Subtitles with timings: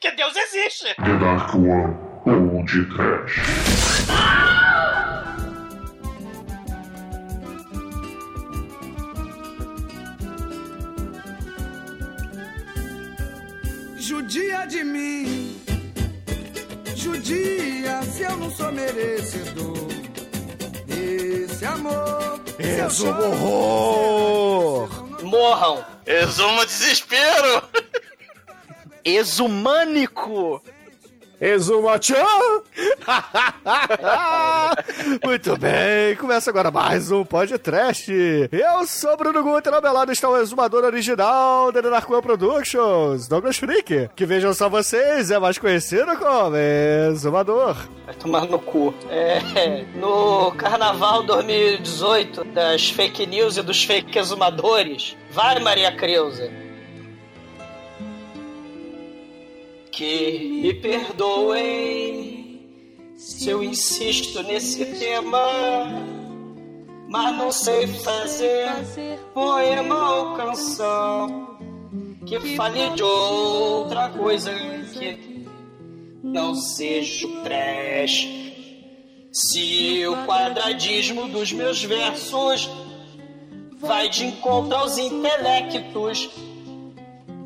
[0.00, 0.94] Porque Deus existe.
[0.94, 1.94] The Dark One
[2.24, 3.38] ou de Trash.
[13.98, 15.60] Judia de mim,
[16.96, 19.86] judia se eu não sou merecedor
[20.86, 22.40] desse amor.
[22.58, 24.88] Exuma horror!
[25.22, 25.84] Morram.
[26.06, 27.89] Exuma desespero.
[29.16, 30.62] Exumânico!
[31.40, 32.16] Exuma tchan!
[35.24, 38.12] Muito bem, começa agora mais um podcast.
[38.52, 43.56] Eu sou Bruno Guter, ao meu lado está o exumador original da Narcoa Productions, Douglas
[43.56, 46.56] Freak, que vejam só vocês, é mais conhecido como
[47.10, 47.74] Exumador.
[48.04, 48.92] Vai tomar no cu.
[49.08, 56.50] É, no Carnaval 2018 das fake news e dos fake exumadores, vai Maria Creuza.
[60.00, 62.64] Que me perdoem
[63.18, 65.38] se eu insisto nesse tema,
[67.06, 68.66] mas não sei fazer
[69.34, 71.58] poema ou canção
[72.24, 75.46] que fale de outra coisa que
[76.22, 78.26] não seja o trash.
[79.30, 82.70] Se o quadradismo dos meus versos
[83.78, 86.30] vai de encontro aos intelectos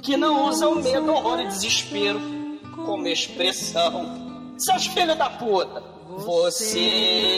[0.04, 2.43] que não usam medo, horror e desespero
[2.84, 4.54] como expressão.
[4.58, 5.82] Seus filhos da puta,
[6.18, 7.34] você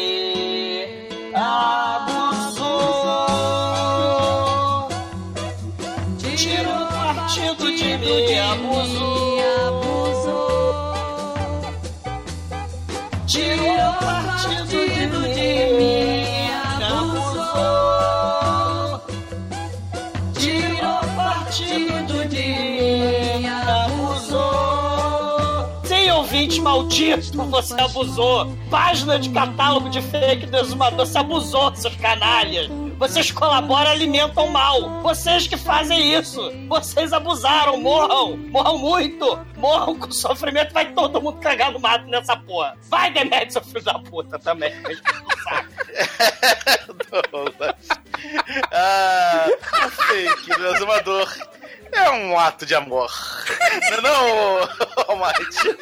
[26.66, 28.52] maldito, você abusou.
[28.68, 32.68] Página de catálogo de fake do exumador, você abusou, seus canalhas.
[32.98, 35.00] Vocês colaboram e alimentam mal.
[35.00, 36.40] Vocês que fazem isso.
[36.66, 37.78] Vocês abusaram.
[37.78, 38.36] Morram.
[38.36, 39.38] Morram muito.
[39.56, 40.72] Morram com sofrimento.
[40.72, 42.76] Vai todo mundo cagar no mato nessa porra.
[42.88, 44.72] Vai, Demet, seu filho da puta também.
[47.30, 47.76] Douglas.
[48.72, 49.46] Ah,
[49.90, 51.32] fake do exumador
[51.92, 53.10] é um ato de amor.
[53.90, 55.76] Não, é não Almighty?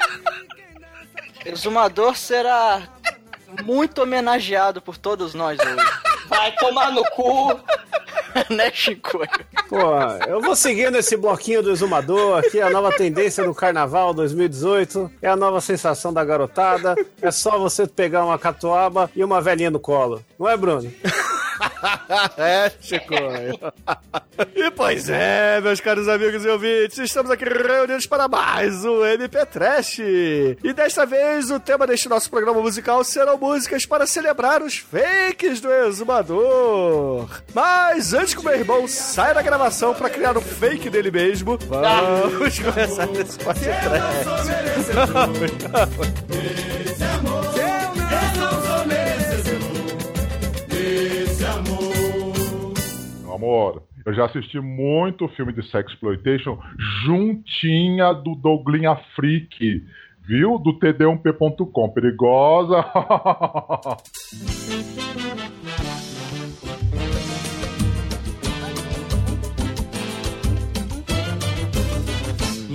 [1.45, 2.83] Exumador será
[3.65, 5.89] muito homenageado por todos nós hoje.
[6.29, 7.61] Vai tomar no cu.
[8.51, 9.21] né, Chico?
[9.69, 9.79] Pô,
[10.27, 15.11] eu vou seguindo esse bloquinho do exumador, aqui é a nova tendência do carnaval 2018,
[15.23, 19.71] é a nova sensação da garotada, é só você pegar uma catuaba e uma velhinha
[19.71, 20.25] no colo.
[20.39, 20.93] Não é, Bruno?
[22.39, 23.15] É, Chico.
[24.55, 29.45] e pois é, meus caros amigos e ouvintes, estamos aqui reunidos para mais um MP
[29.47, 29.99] Trash.
[29.99, 35.61] E desta vez o tema deste nosso programa musical serão músicas para celebrar os fakes
[35.61, 37.29] do exumador.
[37.55, 41.59] Mas antes que o meu irmão saia da gravação para criar um fake dele mesmo,
[41.59, 44.25] vamos começar esse podcast.
[46.29, 46.84] Meu
[54.05, 56.59] eu já assisti muito filme de sexploitation
[57.05, 59.85] juntinha do Douglinha Freak,
[60.27, 60.59] viu?
[60.59, 61.89] Do td1p.com.
[61.91, 62.85] Perigosa.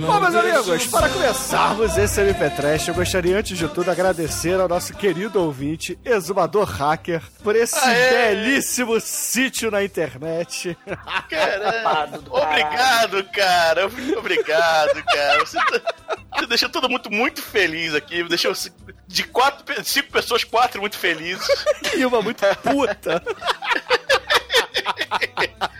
[0.06, 4.68] Bom, meus amigos, para começarmos esse MP Trash, eu gostaria antes de tudo agradecer ao
[4.68, 8.34] nosso querido ouvinte, Exumador Hacker, por esse Aê!
[8.34, 10.76] belíssimo sítio na internet.
[11.28, 12.20] Caramba.
[12.30, 13.86] Obrigado, cara.
[14.16, 15.44] Obrigado, cara.
[15.44, 15.80] Você, tá-
[16.36, 18.22] você deixou todo mundo muito feliz aqui.
[18.24, 18.52] Deixou
[19.06, 21.46] de quatro, cinco pessoas, quatro muito felizes.
[21.94, 23.22] e uma muito puta.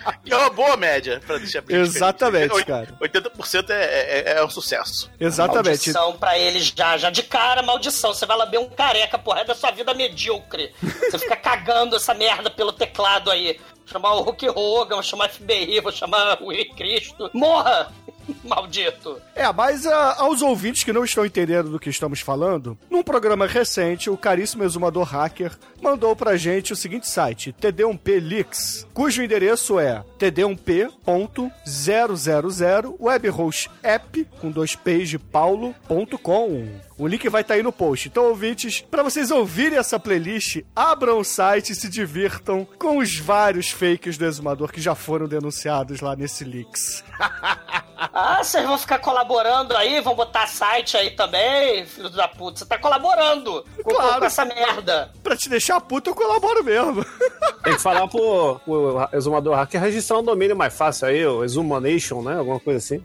[0.25, 2.65] E é uma boa média pra deixar a gente Exatamente, feliz.
[2.65, 2.88] cara.
[3.00, 5.11] 80% é, é, é um sucesso.
[5.19, 5.66] Exatamente.
[5.93, 8.12] Maldição pra eles já, já de cara, maldição.
[8.14, 10.73] Você vai lamber um careca, porra, é da sua vida medíocre.
[10.82, 13.58] Você fica cagando essa merda pelo teclado aí.
[13.87, 17.29] Chamar o Hulk Hogan, vou chamar FBI, vou chamar o Henrique Cristo.
[17.32, 17.91] Morra!
[18.44, 19.20] Maldito.
[19.35, 23.46] É, mas ah, aos ouvintes que não estão entendendo do que estamos falando, num programa
[23.46, 29.79] recente, o caríssimo exumador hacker mandou pra gente o seguinte site, TD1P Leaks, cujo endereço
[29.79, 36.69] é td1p.000 webhostapp com dois p's de paulo.com.
[36.99, 38.09] O link vai estar aí no post.
[38.09, 43.19] Então, ouvintes, para vocês ouvirem essa playlist, abram o site e se divirtam com os
[43.19, 47.03] vários fakes do exumador que já foram denunciados lá nesse Leaks.
[47.97, 52.59] ah, vocês vão ficar colaborando aí, vão botar site aí também, filho da puta.
[52.59, 54.19] Você tá colaborando com, Claro.
[54.19, 55.11] com essa merda.
[55.23, 57.05] Pra te deixar puto, eu colaboro mesmo.
[57.62, 62.22] Tem que falar pro, pro exumador hacker registrar um domínio mais fácil aí, o Exumanation,
[62.22, 62.38] né?
[62.38, 63.02] Alguma coisa assim.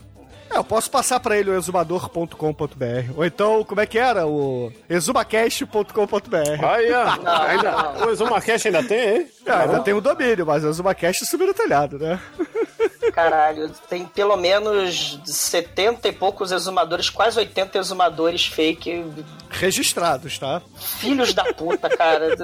[0.50, 3.12] É, eu posso passar pra ele o exumador.com.br.
[3.18, 4.26] Ou então, como é que era?
[4.26, 6.66] O exumacast.com.br.
[6.66, 7.06] Aí, ó.
[7.48, 9.28] Ainda, o ExumaCast ainda tem, hein?
[9.46, 12.20] É, ainda tem o domínio, mas o exumacast subiu no telhado, né?
[13.14, 19.06] Caralho, tem pelo menos 70 e poucos exumadores, quase 80 exumadores fake.
[19.50, 20.62] Registrados, tá?
[21.00, 22.36] Filhos da puta, cara.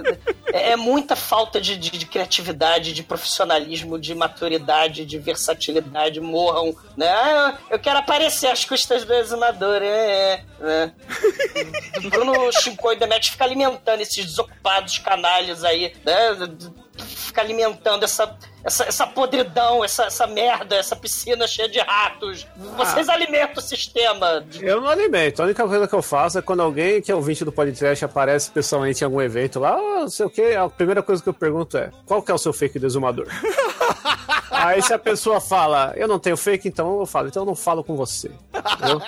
[0.53, 6.19] É, é muita falta de, de- de criatividade, de profissionalismo, de maturidade, de versatilidade.
[6.21, 7.09] Morram, né?
[7.09, 10.43] Ah, eu quero aparecer às custas do exumador, é, é.
[10.61, 10.93] né?
[12.09, 16.31] Bruno Chico e Demet fica alimentando esses desocupados canalhas aí, né?
[17.31, 22.45] Fica alimentando essa, essa, essa podridão, essa, essa merda, essa piscina cheia de ratos.
[22.75, 24.45] Vocês alimentam o sistema.
[24.59, 25.41] Eu não alimento.
[25.41, 28.51] A única coisa que eu faço é quando alguém que é ouvinte do podcast aparece
[28.51, 31.33] pessoalmente em algum evento lá, ah, não sei o que, a primeira coisa que eu
[31.33, 33.27] pergunto é: qual que é o seu fake do exumador?
[34.51, 37.55] Aí se a pessoa fala, eu não tenho fake, então eu falo, então eu não
[37.55, 38.29] falo com você.
[38.53, 39.01] Entendeu?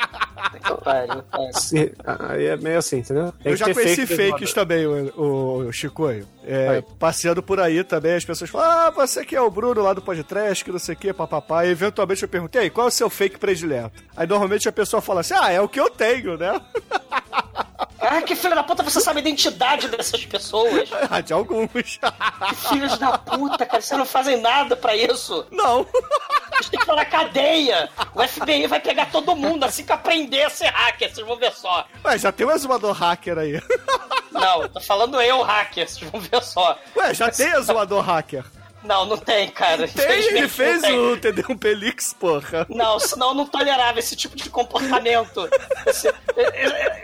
[2.20, 3.34] Aí é meio assim, entendeu?
[3.44, 6.26] Tem eu já conheci fake fakes também, o, o Chicoio.
[6.46, 9.94] É, passeando por aí também, as pessoas falam: Ah, você que é o Bruno lá
[9.94, 11.66] do podcast, que não sei o que, papapá.
[11.66, 14.04] E eventualmente eu perguntei: qual é o seu fake predileto?
[14.16, 16.60] Aí normalmente a pessoa fala assim: Ah, é o que eu tenho, né?
[18.06, 20.90] Ah, que filho da puta, você sabe a identidade dessas pessoas.
[21.10, 21.70] Ah, de alguns.
[21.72, 25.46] Que filhos da puta, cara, vocês não fazem nada pra isso.
[25.52, 25.84] não.
[26.52, 27.90] Vocês têm que estar na cadeia.
[28.14, 31.52] O FBI vai pegar todo mundo assim que aprender a ser hacker, vocês vão ver
[31.54, 31.86] só.
[32.06, 33.62] Ué, já tem um exumador hacker aí.
[34.32, 36.78] Não, tô falando eu, hacker, vocês vão ver só.
[36.96, 38.44] Ué, já tem exumador hacker.
[38.84, 39.88] Não, não tem, cara.
[39.88, 41.00] Tem, ele fez tem.
[41.00, 42.66] o TD1 Pelix, porra.
[42.68, 45.48] Não, senão eu não tolerava esse tipo de comportamento.
[45.88, 46.14] Esse-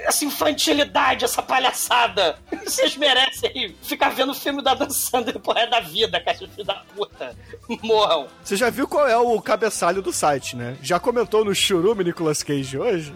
[0.03, 2.37] essa infantilidade, essa palhaçada.
[2.65, 6.83] Vocês merecem ficar vendo o filme da Dan Sandler resto da vida, cara, filho da
[6.93, 7.33] puta.
[7.81, 8.27] Morram.
[8.43, 10.75] Você já viu qual é o cabeçalho do site, né?
[10.81, 13.13] Já comentou no Churume Nicolas Cage hoje?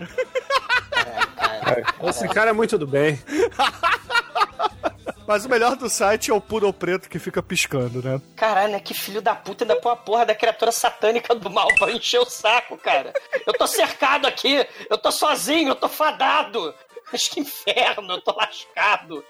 [2.07, 3.21] Esse cara é muito do bem.
[5.27, 8.21] Mas o melhor do site é o Poodle Preto que fica piscando, né?
[8.35, 8.79] Caralho, né?
[8.79, 12.19] Que filho da puta ainda põe a porra da criatura satânica do mal pra encher
[12.19, 13.13] o saco, cara.
[13.45, 16.73] Eu tô cercado aqui, eu tô sozinho, eu tô fadado.
[17.11, 19.23] Mas que inferno, eu tô lascado.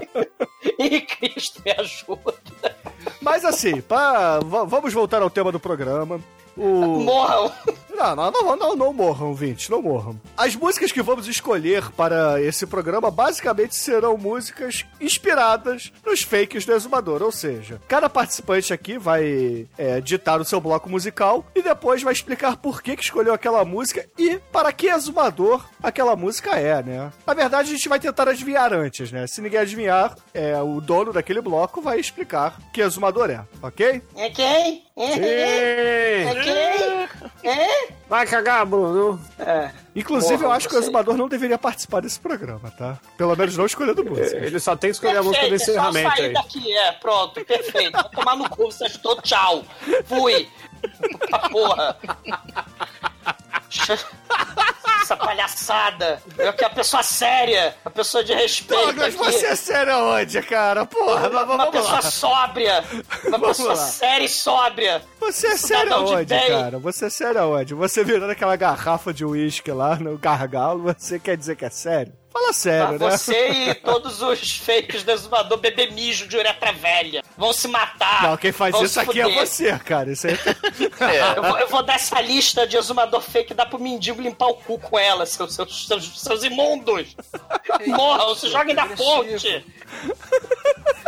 [0.78, 2.76] Ih, Cristo, me ajuda.
[3.20, 4.38] Mas assim, pra...
[4.40, 6.20] va- vamos voltar ao tema do programa.
[6.56, 7.00] O...
[7.00, 7.52] Morram.
[8.00, 10.18] Não, não, não, não, não morram, vintes, não morram.
[10.34, 16.72] As músicas que vamos escolher para esse programa basicamente serão músicas inspiradas nos fakes do
[16.72, 22.02] Exumador, ou seja, cada participante aqui vai é, ditar o seu bloco musical e depois
[22.02, 26.82] vai explicar por que, que escolheu aquela música e para que Exumador aquela música é,
[26.82, 27.12] né?
[27.26, 29.26] Na verdade, a gente vai tentar adivinhar antes, né?
[29.26, 34.02] Se ninguém adivinhar, é, o dono daquele bloco vai explicar que Exumador é, ok?
[34.16, 34.30] É
[35.00, 36.24] É?
[37.42, 37.88] É?
[38.08, 39.20] Vai cagar, Bruno.
[39.38, 39.70] É.
[39.96, 42.98] Inclusive, Porra, eu acho que o você- Exumador não deveria participar desse programa, tá?
[43.16, 44.36] Pelo menos não escolhendo música.
[44.36, 46.32] Ele só tem que escolher a música do Perfeito, é só encerramento sair aí.
[46.34, 47.92] daqui, é, pronto, perfeito.
[47.92, 49.64] Vou tomar no cu, vocês todos, tchau.
[50.04, 50.48] Fui.
[51.32, 51.96] A porra.
[55.10, 56.22] Essa palhaçada.
[56.38, 59.16] Eu que é a pessoa séria, a pessoa de respeito Douglas, aqui.
[59.16, 60.86] você é sério aonde, cara?
[60.86, 62.02] Porra, Uma vamos pessoa lá.
[62.02, 62.84] sóbria.
[63.24, 63.76] Uma Vamos pessoa lá.
[63.76, 65.02] séria e sóbria.
[65.18, 66.78] Você é sério aonde, cara?
[66.78, 67.74] Você é sério aonde?
[67.74, 72.12] Você virando aquela garrafa de uísque lá no gargalo, você quer dizer que é sério?
[72.32, 72.98] Fala Pra sério, né?
[72.98, 77.22] você e todos os fakes do exumador beber mijo de uretra velha.
[77.36, 78.22] Vão se matar.
[78.22, 79.46] Não, quem faz isso aqui é fuder.
[79.46, 80.12] você, cara.
[80.12, 80.34] Isso aí
[81.00, 81.38] É.
[81.38, 84.46] Eu vou, eu vou dar essa lista de exumador fake e dar pro mendigo limpar
[84.46, 87.16] o cu com ela, seus, seus, seus, seus imundos.
[87.86, 89.66] Morram, se joguem da ponte.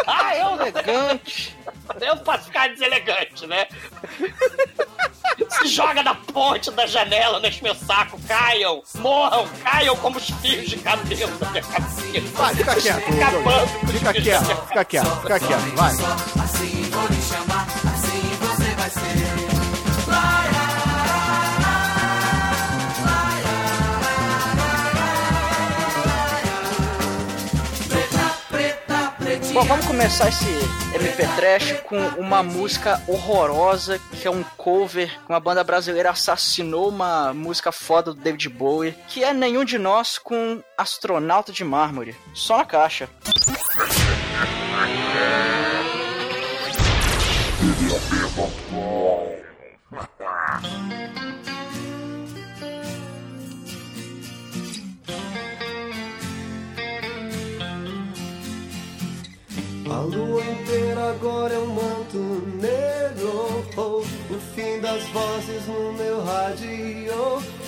[0.07, 0.53] Ah, eu.
[0.61, 1.57] Elegante.
[2.01, 3.67] Eu posso ficar deselegante, né?
[5.59, 10.71] Se joga da ponte, da janela, no meu saco, caiam, morram, caiam como os fios
[10.71, 12.03] de cabelo da minha cabeça.
[12.35, 13.03] Vai, fica quieto,
[13.93, 15.77] Fica quieto, fica quieto, fica quieto.
[15.77, 15.93] Vai.
[15.93, 19.22] Assim vou lhe chamar, assim você vai ser.
[29.53, 30.47] Bom, vamos começar esse
[30.95, 36.89] MP Trash com uma música horrorosa, que é um cover que uma banda brasileira assassinou
[36.89, 42.17] uma música foda do David Bowie, que é Nenhum de Nós com Astronauta de Mármore.
[42.33, 43.11] Só na caixa.
[60.03, 62.19] lua inteira agora é um manto
[62.61, 63.65] negro.
[63.77, 67.13] Oh, o fim das vozes no meu rádio.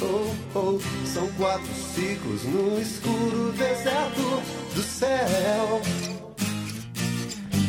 [0.03, 4.43] Oh, oh, são quatro ciclos no escuro deserto
[4.75, 5.81] do céu.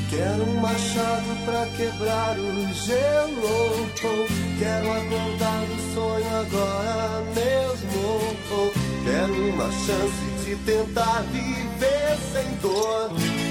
[0.10, 3.88] Quero um machado pra quebrar o gelo.
[4.04, 8.20] Oh, quero acordar do sonho agora mesmo.
[8.52, 8.72] Oh,
[9.04, 13.45] quero uma chance de tentar viver sem dor.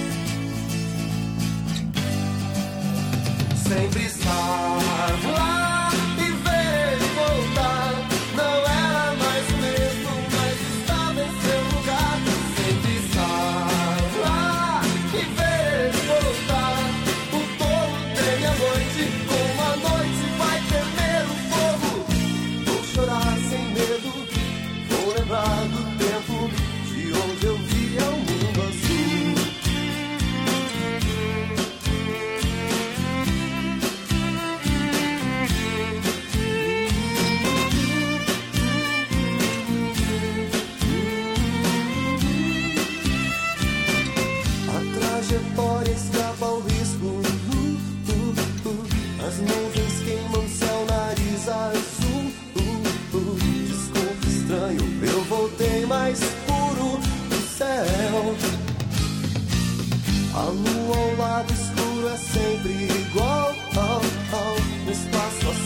[3.68, 4.78] sempre estar
[5.32, 5.73] lá.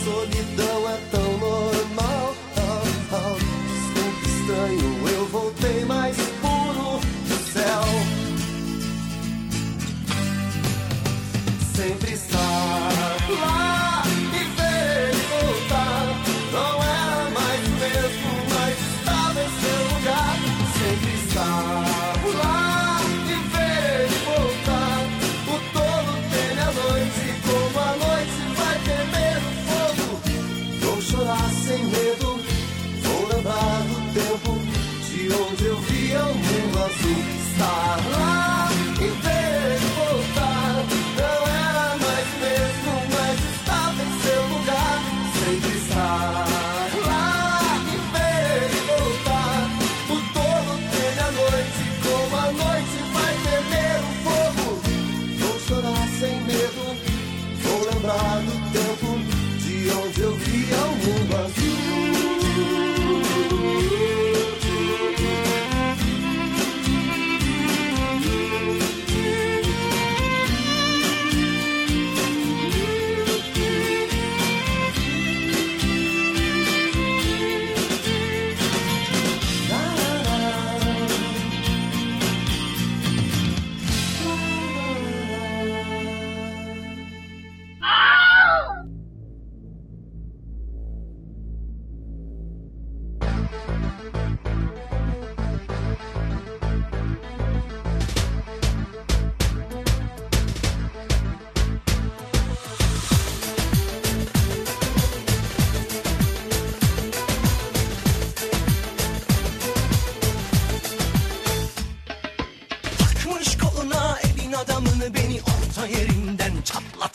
[0.03, 2.35] solidão é tão normal.
[2.57, 3.37] Oh, oh, ah,
[3.67, 7.83] desculpe estranho, eu voltei mais puro do céu.
[11.75, 12.13] Sempre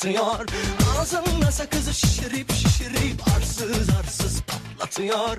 [0.05, 0.47] patlatıyor.
[1.01, 5.37] Ağzında sakızı şişirip şişirip arsız arsız patlatıyor.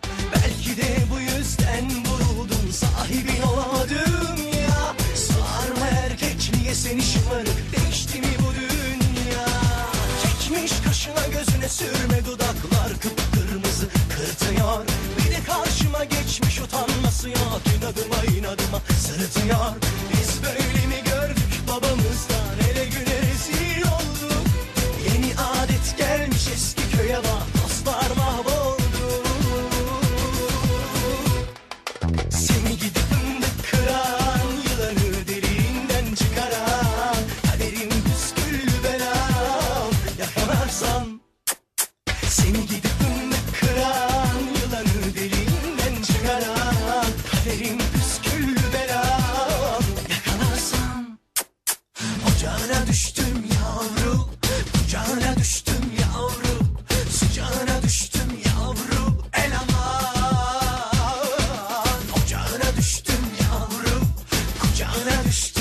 [65.05, 65.54] bana düştü.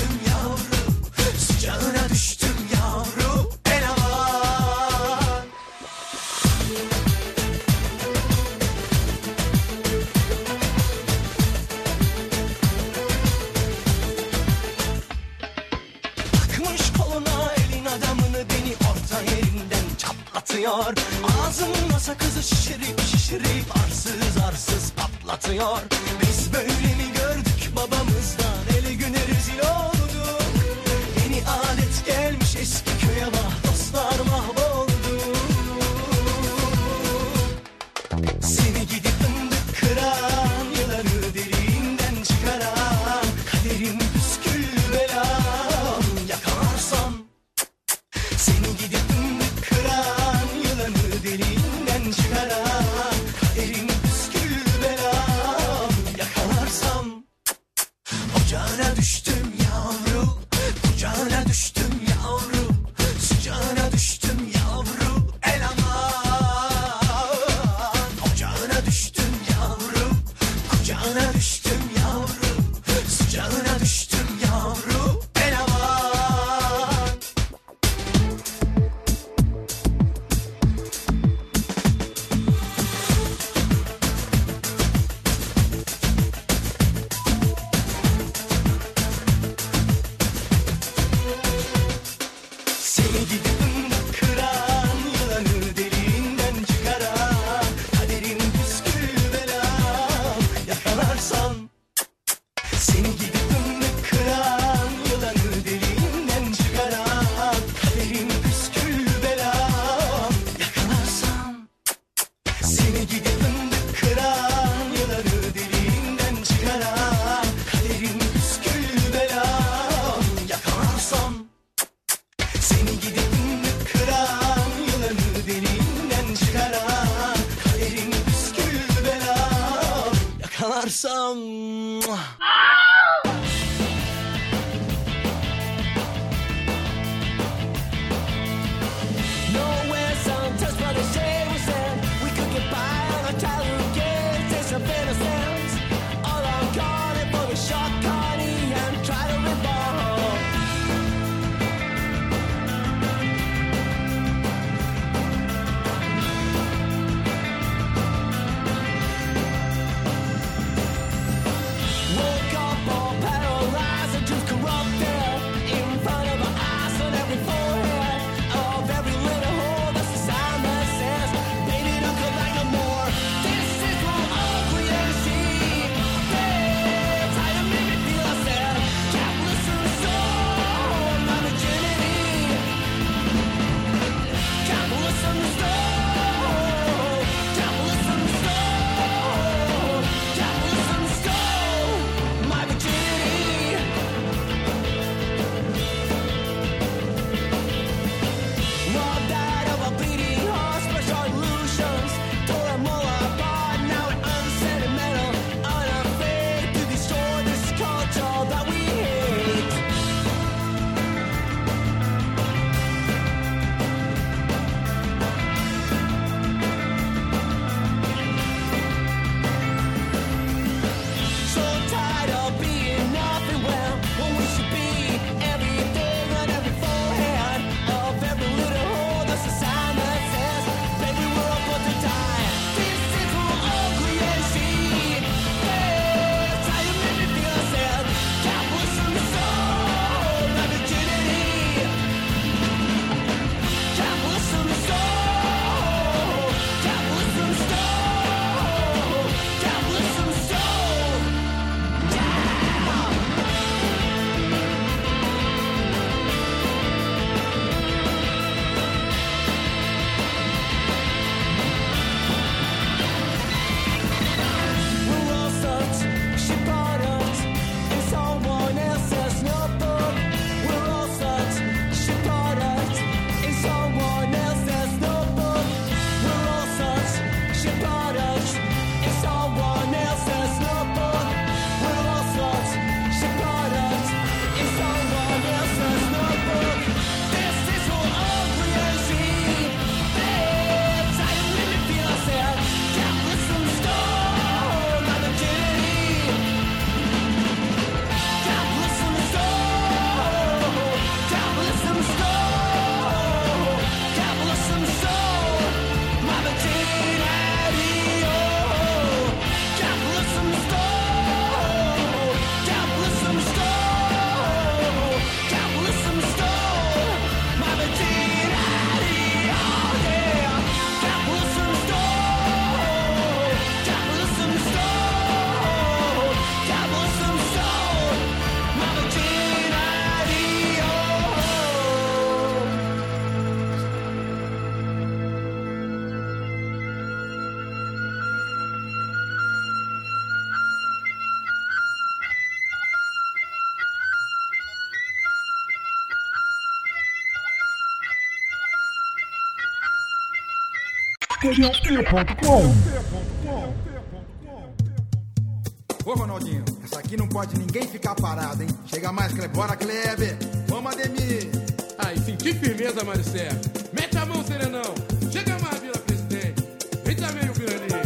[356.07, 358.69] Ô Ronaldinho, essa aqui não pode ninguém ficar parado, hein?
[358.87, 359.51] Chega mais, Kleber.
[359.51, 360.39] Bora, Kleber.
[360.69, 361.51] Vamos, Ademir.
[361.99, 363.49] Aí, senti firmeza, Maricé.
[363.93, 364.95] Mete a mão, Serenão.
[365.31, 366.63] Chega mais, Vila Presidente.
[367.05, 368.03] Vem também o Viraninho.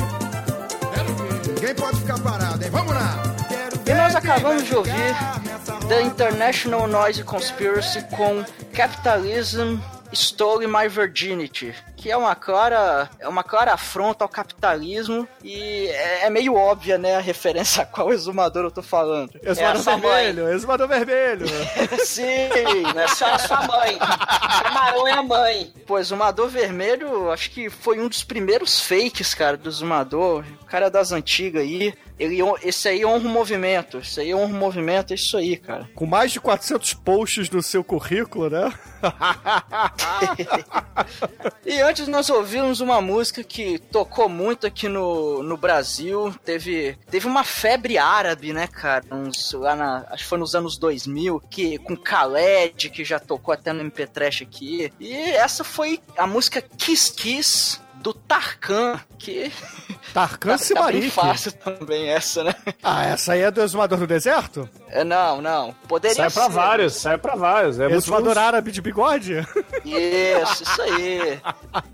[0.92, 1.54] Quero ver.
[1.54, 2.70] Ninguém pode ficar parado, hein?
[2.70, 3.22] Vamos lá.
[3.86, 5.14] E nós acabamos de ouvir
[5.88, 9.78] The International Noise Conspiracy com Capitalism
[10.12, 16.26] Stole My Virginity, que é uma clara, é uma clara afronta ao capitalismo e é,
[16.26, 19.38] é meio óbvia, né, a referência a qual exumador eu tô falando.
[19.42, 21.46] Exumador sua vermelho, exumador vermelho.
[22.06, 22.48] Sim,
[22.94, 23.98] Não é só a sua mãe.
[23.98, 25.72] Camarão é a mãe.
[25.86, 30.44] Pô, Exumador Vermelho, acho que foi um dos primeiros fakes, cara, do Exumador.
[30.62, 31.94] O cara das antigas aí.
[32.18, 33.98] Ele, esse aí honra o movimento.
[33.98, 35.88] Esse aí honra o movimento, é isso aí, cara.
[35.94, 38.72] Com mais de 400 posts no seu currículo, né?
[41.64, 46.34] E antes nós ouvimos uma música que tocou muito aqui no, no Brasil.
[46.44, 49.06] Teve, teve uma febre árabe, né, cara?
[49.10, 53.54] Uns, lá na, acho que foi nos anos 2000, que, com Khaled, que já tocou
[53.54, 54.92] até no MP Trash aqui.
[55.00, 57.80] E essa foi a música Kiss Kiss
[58.12, 59.52] do Tarkan, que
[60.14, 61.10] Tarkan tá, tá bem Simarik.
[61.10, 62.54] fácil também essa, né?
[62.82, 64.68] Ah, essa aí é do Exumador do Deserto?
[64.88, 65.74] É, não, não.
[65.86, 66.50] Poderia Sai pra ser.
[66.52, 67.78] vários, sai pra vários.
[67.78, 69.34] É muito Exumador árabe de bigode?
[69.84, 71.40] Isso, isso aí.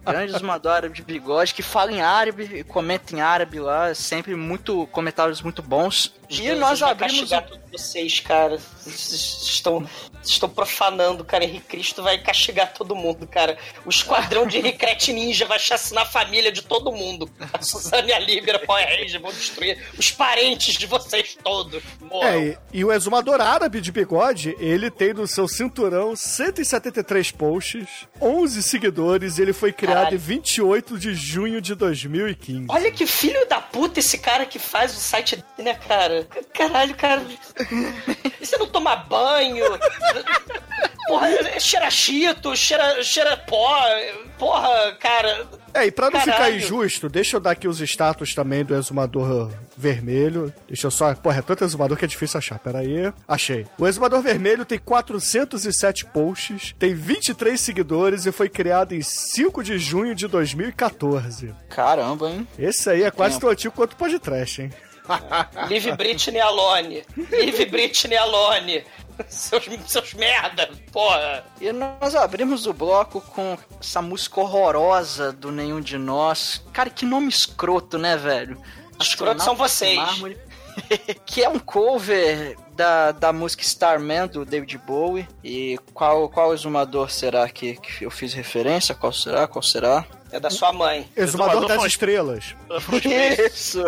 [0.05, 3.95] Grande Zumador árabe de bigode que fala em árabe e comenta em árabe lá.
[3.95, 6.15] Sempre muito comentários muito bons.
[6.31, 7.31] Os E nós vai abrimos.
[7.33, 8.59] o- todos vocês, cara.
[8.83, 9.87] Vocês estão,
[10.23, 11.45] estão profanando, cara.
[11.45, 13.57] Henrique Cristo vai castigar todo mundo, cara.
[13.85, 17.29] O esquadrão de Ricrete Ninja vai chacinar a família de todo mundo.
[17.53, 21.83] A Suzane e a Líbera, a Power Ranger vão destruir os parentes de vocês todos.
[22.23, 28.07] É, e, e o exumador árabe de bigode, ele tem no seu cinturão 173 posts,
[28.21, 30.17] 11 seguidores, e ele foi criado Caralho.
[30.17, 32.67] em 28 de junho de 2015.
[32.69, 36.27] Olha que filho da puta esse cara que faz o site dele, né, cara?
[36.53, 37.23] Caralho, cara.
[38.41, 39.65] E você não toma banho?
[41.07, 43.77] Porra, cheira chito, cheira, cheira pó.
[44.39, 45.47] Porra, cara.
[45.73, 46.57] É, e pra não ficar Caralho.
[46.57, 50.53] injusto, deixa eu dar aqui os status também do exumador vermelho.
[50.67, 51.15] Deixa eu só.
[51.15, 52.59] Porra, é tanto exumador que é difícil achar.
[52.59, 53.13] Pera aí.
[53.27, 53.67] Achei.
[53.79, 59.79] O exumador vermelho tem 407 posts, tem 23 seguidores e foi criado em 5 de
[59.79, 61.55] junho de 2014.
[61.69, 62.49] Caramba, hein?
[62.59, 64.71] Esse aí é quase tão antigo quanto o podcast, hein?
[65.69, 67.03] Live Britney Alone.
[67.31, 68.83] Live Britney Alone.
[69.29, 71.45] Seus, seus merda, porra.
[71.61, 76.63] E nós abrimos o bloco com essa música horrorosa do Nenhum de Nós.
[76.73, 78.61] Cara, que nome escroto, né, velho?
[79.01, 79.97] Escroto são vocês.
[79.97, 80.39] Mármore.
[81.25, 85.29] que é um cover da, da música Starman do David Bowie.
[85.43, 88.95] E qual, qual exumador será que, que eu fiz referência?
[88.95, 89.47] Qual será?
[89.47, 90.05] Qual será?
[90.35, 91.09] É da sua mãe.
[91.17, 92.57] Exumador Exumador das foi- estrelas.
[93.55, 93.85] Isso!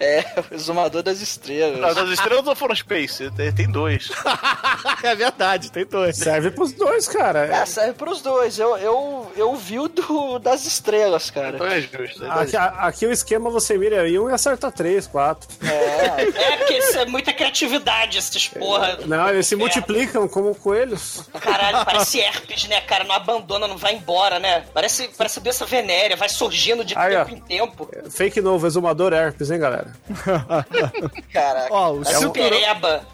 [0.00, 1.78] É, o exumador das estrelas.
[1.78, 4.08] Não, das estrelas não foram Space, tem, tem dois.
[5.04, 6.16] é verdade, tem dois.
[6.16, 7.44] Serve pros dois, cara.
[7.46, 8.58] É, serve pros dois.
[8.58, 11.56] Eu, eu, eu vi o do, das estrelas, cara.
[11.56, 12.24] Então é justo.
[12.24, 15.46] é Aqui, a- aqui o esquema você mira em um e acerta três, quatro.
[15.62, 18.98] É, porque isso é muita criatividade, esses porra.
[19.06, 19.58] Não, eles se É.
[19.58, 21.22] multiplicam como coelhos.
[21.40, 23.04] Caralho, parece herpes, né, cara?
[23.04, 24.64] Não abandona, não vai embora, né?
[24.72, 27.34] Parece, parece doença venérea, vai surgindo de Aí, tempo ó.
[27.34, 27.90] em tempo.
[28.10, 29.92] Fake novo, exumador herpes, hein, galera?
[31.32, 31.68] Caraca.
[31.70, 32.58] Ó, o cinturão,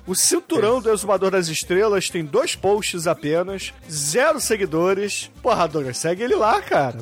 [0.06, 5.30] o cinturão do Exumador das Estrelas tem dois posts apenas, zero seguidores.
[5.42, 6.98] Porra, Douglas, segue ele lá, cara.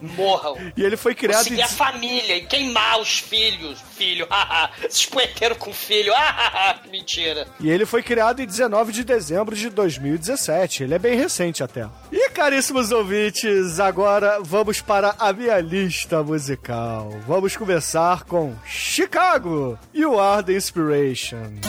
[0.00, 0.56] Morram.
[0.76, 1.56] E ele foi criado em...
[1.56, 3.78] Conseguir a família e queimar os filhos.
[3.96, 4.70] Filho, haha.
[4.82, 6.80] Esses poeteiros com filho, haha.
[6.90, 7.46] Mentira.
[7.60, 10.84] E ele foi criado em 19 de dezembro de 2017.
[10.84, 11.88] Ele é bem recente até.
[12.10, 17.10] E caríssimos ouvintes, agora vamos para a minha lista musical.
[17.26, 21.60] Vamos começar com Chicago, You Are the Inspiration.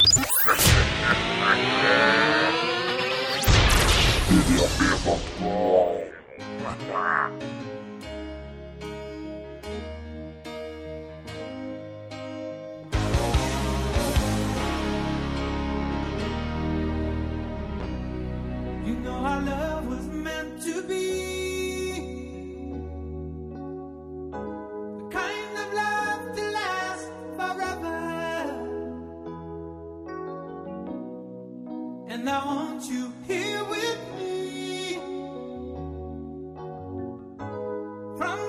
[19.46, 21.02] Love was meant to be
[24.98, 28.00] the kind of love to last forever.
[32.10, 34.96] And I want you here with me
[38.18, 38.40] from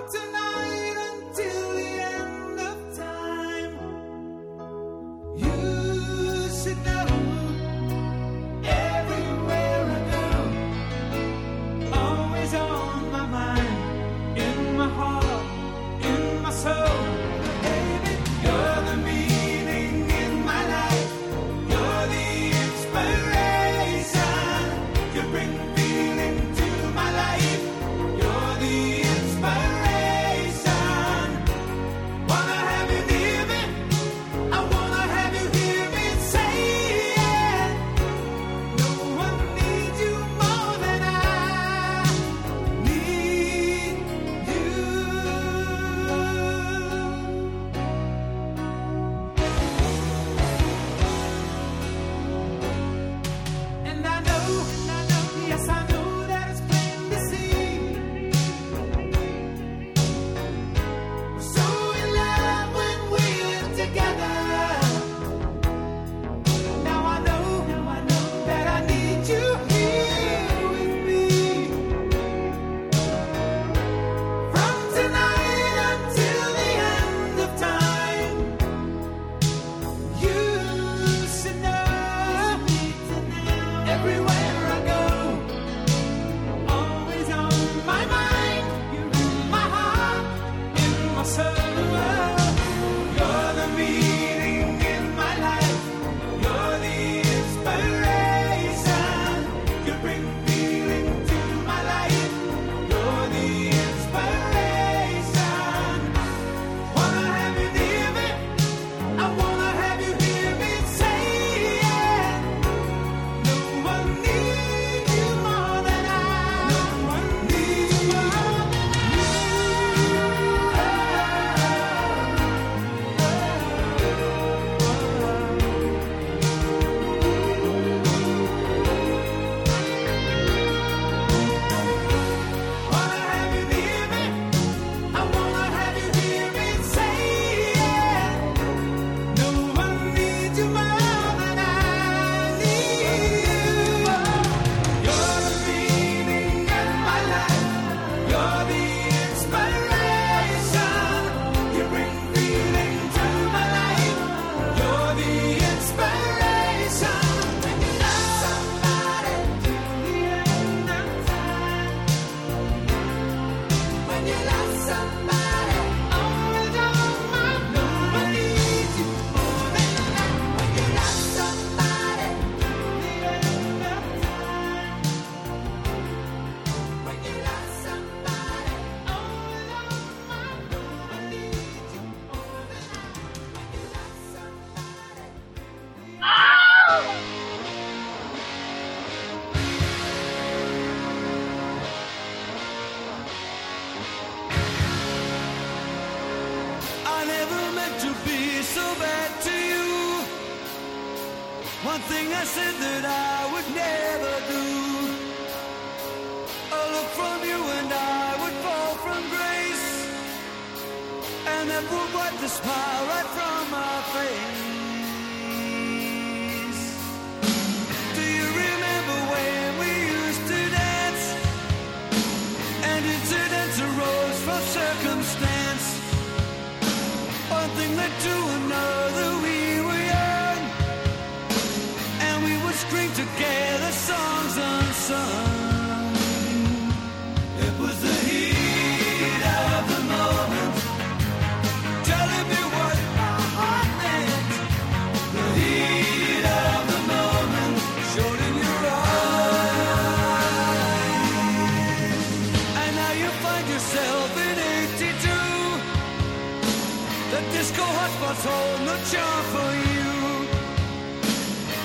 [258.32, 260.12] what's holding the charm for you.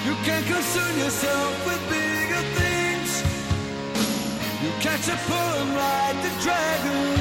[0.07, 3.11] You can't concern yourself with bigger things.
[4.63, 7.16] You catch a pull and ride the dragon.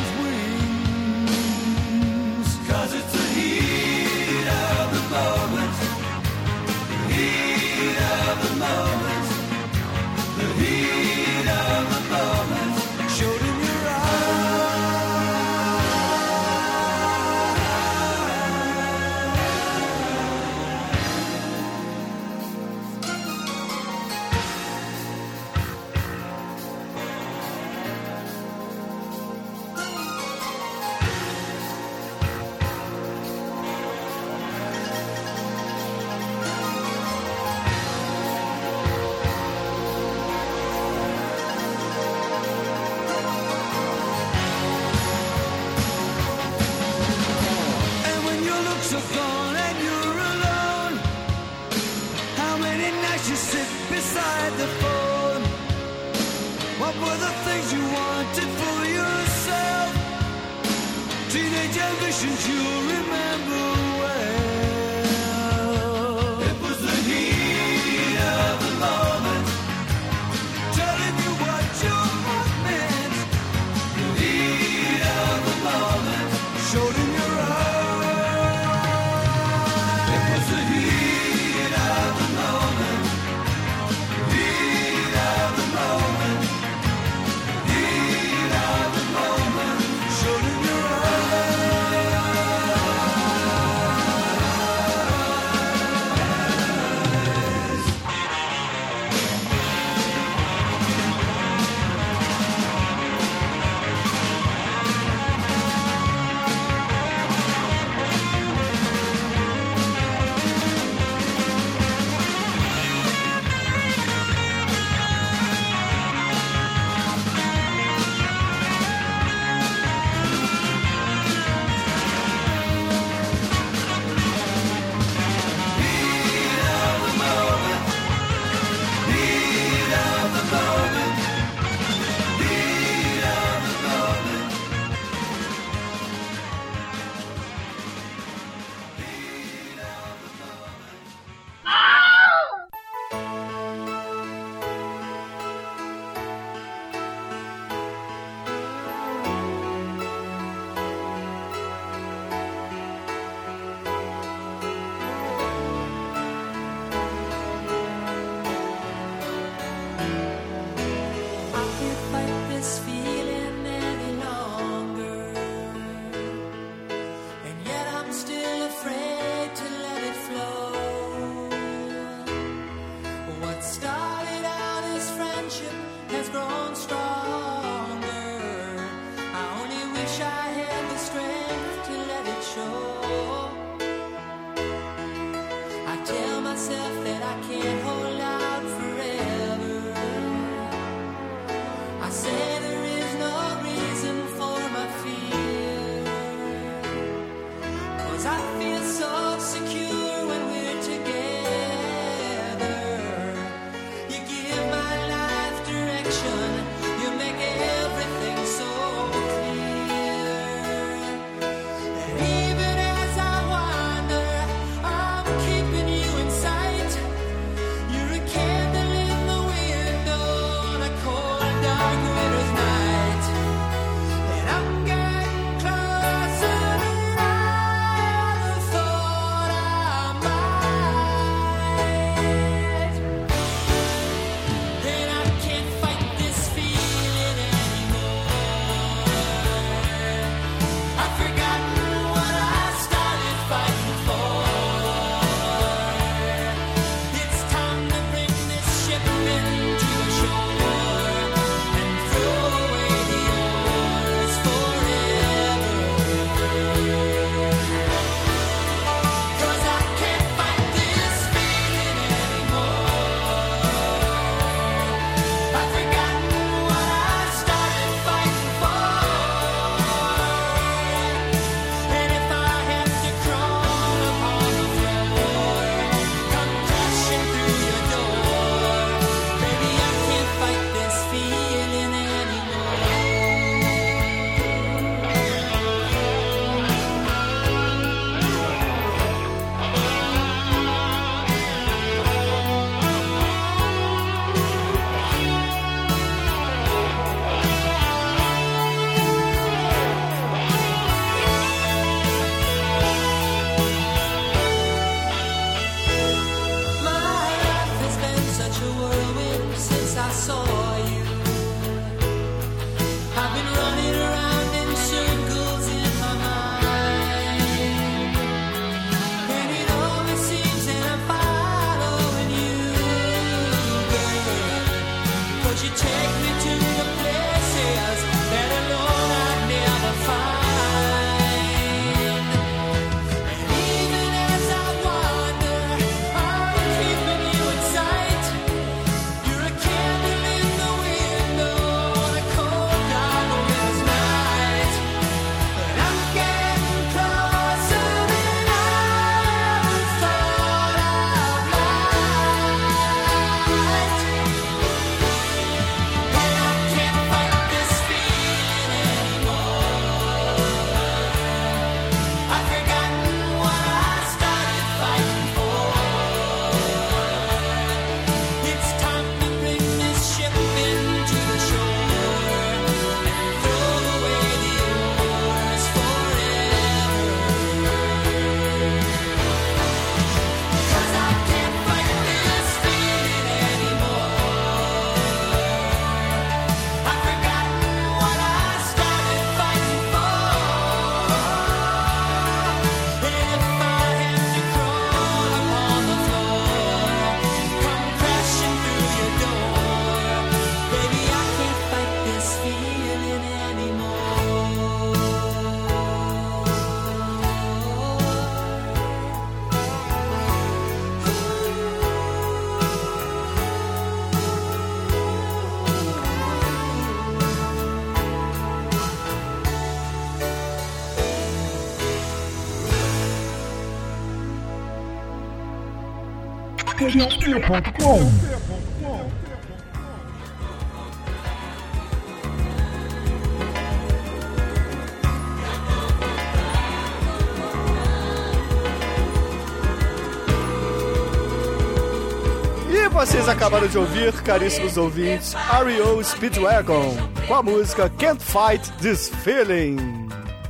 [442.69, 446.05] E vocês acabaram de ouvir, caríssimos ouvintes, R.E.O.
[446.05, 446.95] Speedwagon,
[447.27, 450.07] com a música Can't Fight This Feeling.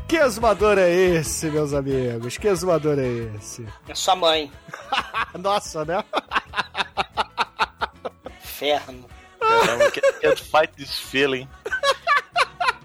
[0.07, 2.39] Que exumador é esse, meus amigos?
[2.39, 3.67] Que exumador é esse?
[3.89, 4.53] É sua mãe.
[5.37, 6.05] Nossa, né?
[8.75, 9.09] Inferno.
[9.41, 11.49] Caramba, can't, can't fight this feeling.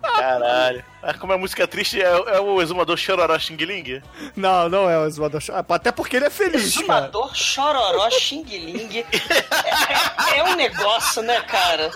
[0.01, 0.83] Caralho.
[1.01, 4.01] Ah, como é música triste, é, é o exumador Chororó Xing Ling?
[4.35, 5.41] Não, não é o exumador.
[5.69, 7.07] Até porque ele é feliz, cara.
[7.07, 8.99] Exumador, chororó, xing-ling.
[8.99, 11.89] É, é- é um negócio, né, cara?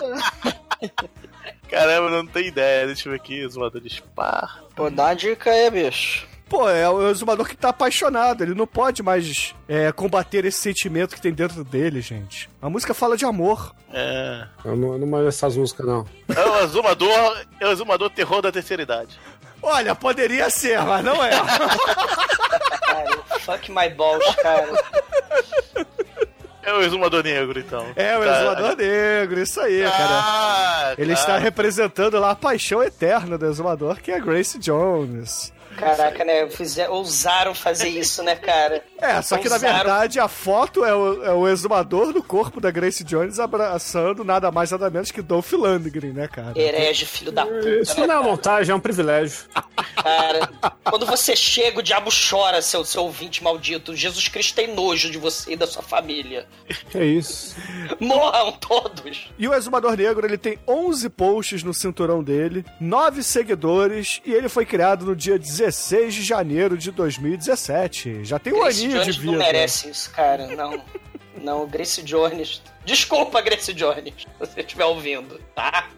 [1.70, 2.86] Caramba, eu não tenho ideia.
[2.86, 4.62] Deixa eu ver aqui, exumador de Spar.
[4.74, 6.26] Pô, dá uma dica aí, bicho.
[6.48, 8.42] Pô, é o exumador que tá apaixonado.
[8.42, 12.48] Ele não pode mais é, combater esse sentimento que tem dentro dele, gente.
[12.62, 13.74] A música fala de amor.
[13.92, 14.46] É.
[14.64, 16.06] Eu não, eu não manjo essas músicas, não.
[16.34, 19.18] É o exumador, é o exumador terror da terceira idade.
[19.60, 21.30] Olha, poderia ser, mas não é.
[21.30, 24.68] Cara, fuck my balls, cara.
[26.62, 27.86] É o exumador negro, então.
[27.96, 28.36] É o Tá.
[28.40, 30.08] exumador negro, isso aí, cara.
[30.10, 31.20] Ah, Ele tá.
[31.20, 35.52] está representando lá a paixão eterna do exumador, que é a Grace Jones.
[35.76, 36.48] Caraca, né?
[36.48, 38.82] Fizer, ousaram fazer isso, né, cara?
[38.98, 42.70] É, só que na verdade a foto é o, é o exumador do corpo da
[42.70, 46.58] Grace Jones abraçando nada mais nada menos que Dolph Lundgren, né, cara?
[46.58, 49.44] Herege, filho da puta, Isso né, não é uma montagem, é um privilégio.
[50.02, 50.48] cara?
[50.82, 53.94] Quando você chega, o diabo chora, seu, seu ouvinte maldito.
[53.94, 56.46] Jesus Cristo tem nojo de você e da sua família.
[56.90, 57.54] Que isso.
[58.00, 59.30] Morram todos.
[59.38, 64.48] E o Exumador Negro, ele tem 11 posts no cinturão dele, 9 seguidores, e ele
[64.48, 68.24] foi criado no dia 16 de janeiro de 2017.
[68.24, 69.44] Já tem um Grace aninho de Jones não vida.
[69.44, 70.46] merece isso, cara.
[70.48, 70.82] Não.
[71.38, 72.62] Não, Grace Jones.
[72.84, 75.88] Desculpa, Grace Jones, se você estiver ouvindo, tá?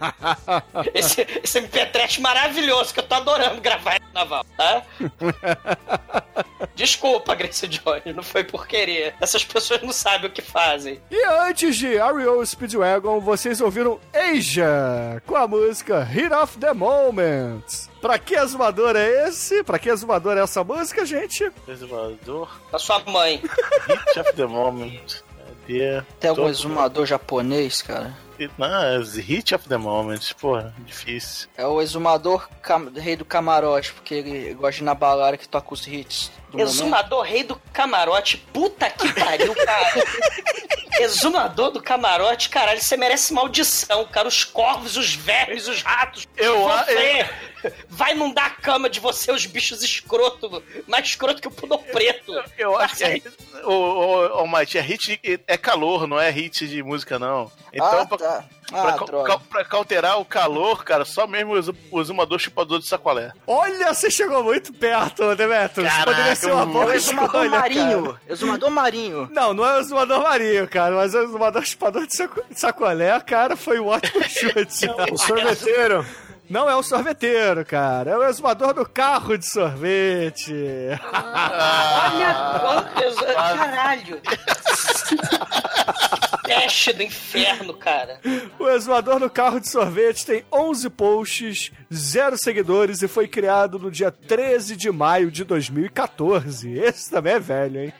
[0.94, 4.84] Esse, esse MP trash maravilhoso que eu tô adorando gravar no naval, tá?
[6.76, 9.14] Desculpa, Grace Jones, não foi por querer.
[9.20, 11.00] Essas pessoas não sabem o que fazem.
[11.10, 12.46] E antes de R.E.O.
[12.46, 17.87] Speedwagon, vocês ouviram Asia, com a música Hit of the Moment.
[18.00, 19.62] Pra que exumador é esse?
[19.64, 21.50] Pra que exumador é essa música, gente?
[21.66, 22.48] Exumador.
[22.70, 23.42] Da sua mãe.
[23.86, 25.22] Hit of the moment.
[25.66, 26.02] Cadê?
[26.20, 28.16] Tem algum exumador japonês, cara?
[28.56, 30.20] Não, é Hit of the moment.
[30.40, 31.48] Porra, difícil.
[31.56, 35.48] É o exumador cam- rei do camarote, porque ele gosta de ir na balada que
[35.48, 36.70] toca os hits do momento.
[36.70, 38.38] Exumador rei do camarote.
[38.52, 40.04] Puta que pariu, cara.
[41.00, 44.26] Exumador do camarote, caralho, você merece maldição, cara.
[44.26, 46.26] Os corvos, os vermes, os ratos.
[46.36, 47.28] Eu- você.
[47.88, 50.62] Vai inundar a cama de você, os bichos escroto.
[50.86, 52.32] Mais escroto que o pudor preto.
[52.56, 53.20] Eu acho que é,
[53.64, 57.50] o, o, é hit é calor, não é hit de música, não.
[57.72, 58.16] Então, ah, tá.
[58.16, 59.28] pra, Ah, ca- droga.
[59.32, 63.32] ca- pra cauterar o calor, cara, só mesmo o exu- o exumador chupador de sacolé.
[63.46, 65.88] Olha, você chegou muito perto, Demetrius.
[65.88, 68.04] Caraca, Poderia ser uma eu- É boa o exumador escolha, marinho.
[68.06, 68.20] cara.
[68.28, 69.28] Exumador marinho.
[69.32, 72.14] Não, não é o exumador marinho, cara, mas é o exumador chupador de
[72.54, 74.86] sacolé, cara, foi um ótimo chute.
[75.12, 76.04] O sorveteiro.
[76.50, 80.54] Não é o sorveteiro, cara, é o exumador do carro de sorvete.
[81.12, 83.24] Olha, quanto-
[83.58, 84.20] caralho.
[86.44, 88.18] Peste do inferno, cara.
[88.58, 93.90] O exumador do carro de sorvete tem 11 posts, 0 seguidores e foi criado no
[93.90, 96.72] dia 13 de maio de 2014.
[96.72, 97.92] Esse também é velho, hein?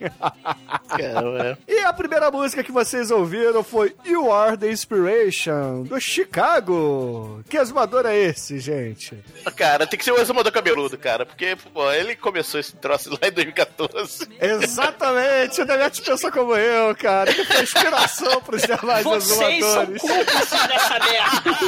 [0.88, 1.72] Cara, é.
[1.72, 7.42] E a primeira música que vocês ouviram foi You Are the Inspiration, do Chicago.
[7.50, 9.16] Que exumador é esse, gente?
[9.56, 13.28] Cara, tem que ser o exumador cabeludo, cara, porque pô, ele começou esse troço lá
[13.28, 14.28] em 2014.
[14.40, 17.32] Exatamente, o Demet pensou como eu, cara.
[17.32, 20.02] Que foi inspiração pros demais Vocês são exumadores.
[20.02, 21.58] cúmplices dessa merda.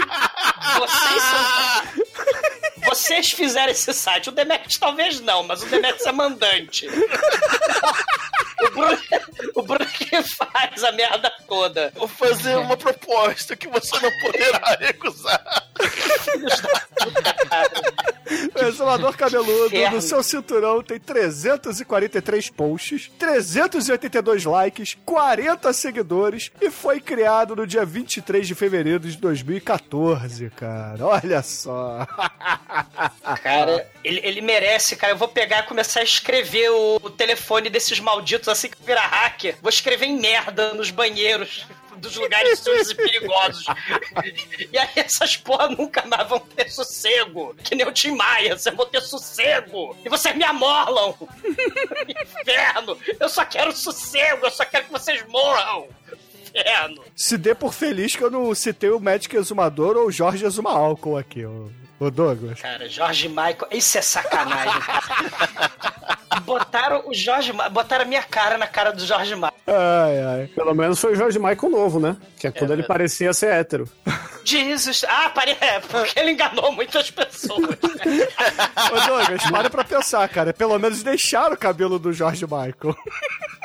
[0.79, 2.31] Vocês são.
[2.85, 4.29] Vocês fizeram esse site.
[4.29, 6.89] O Demetrius talvez não, mas o Demetrius é mandante.
[8.63, 8.99] O Bruno,
[9.57, 11.93] o Bruno que faz a merda toda.
[11.97, 15.71] Vou fazer uma proposta que você não poderá recusar.
[18.55, 19.97] O exumador cabeludo inferno.
[19.97, 27.85] no seu cinturão tem 343 posts, 382 likes, 40 seguidores e foi criado no dia
[27.85, 31.07] 23 de fevereiro de 2014, cara.
[31.07, 32.07] Olha só.
[33.43, 35.13] Cara, ele, ele merece, cara.
[35.13, 39.07] Eu vou pegar e começar a escrever o, o telefone desses malditos assim que virar
[39.07, 39.57] hacker.
[39.63, 41.67] Vou escrever em merda nos banheiros.
[41.97, 43.65] dos lugares sujos e perigosos.
[44.73, 47.55] E aí essas porra nunca mais vão ter sossego.
[47.63, 49.95] Que nem o Tim Maia, vocês vão ter sossego.
[50.05, 51.15] E vocês me amorlam.
[52.09, 52.99] Inferno.
[53.19, 55.89] Eu só quero sossego, eu só quero que vocês morram.
[56.43, 57.03] Inferno.
[57.15, 60.73] Se dê por feliz que eu não citei o Magic Exumador ou o Jorge Exuma
[60.73, 61.71] Álcool aqui, o,
[62.01, 62.61] o Douglas.
[62.61, 65.71] Cara, Jorge Michael, isso é sacanagem, cara.
[66.45, 69.53] Botaram o Jorge botaram a minha cara na cara do Jorge Michael.
[69.67, 70.47] Ai, ai.
[70.47, 72.17] Pelo menos foi o Jorge Michael novo, né?
[72.39, 73.89] Que é quando ele parecia ser hétero.
[74.45, 75.05] Jesus.
[75.09, 75.57] Ah, pare...
[75.61, 77.59] é, porque ele enganou muitas pessoas.
[78.93, 80.53] Ô, Douglas, para pra pensar, cara.
[80.53, 82.97] Pelo menos deixaram o cabelo do Jorge Michael.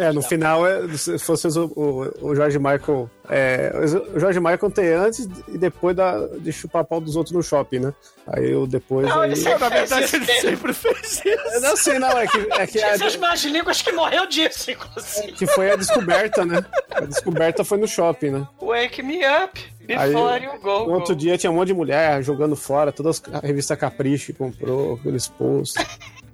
[0.00, 3.10] É, no final, é, se fosse o, o, o Jorge Michael.
[3.28, 3.70] É,
[4.14, 7.80] o Jorge Michael tem antes e depois da, de chupar pau dos outros no shopping,
[7.80, 7.94] né?
[8.26, 9.06] Aí o depois.
[9.06, 9.30] Não, aí...
[9.30, 11.60] ele sempre Na verdade, fez ele sempre fez isso.
[11.60, 15.32] Não sei, não, é que, é que, a- Jesus mais línguas que morreu disso, inclusive.
[15.32, 16.64] que foi a descoberta, né?
[16.90, 18.48] A descoberta foi no shopping, né?
[18.60, 20.86] Wake me up Aí, before you go.
[20.86, 21.20] no outro go.
[21.20, 25.84] dia tinha um monte de mulher jogando fora, todas as revistas Capricho comprou, aqueles posts.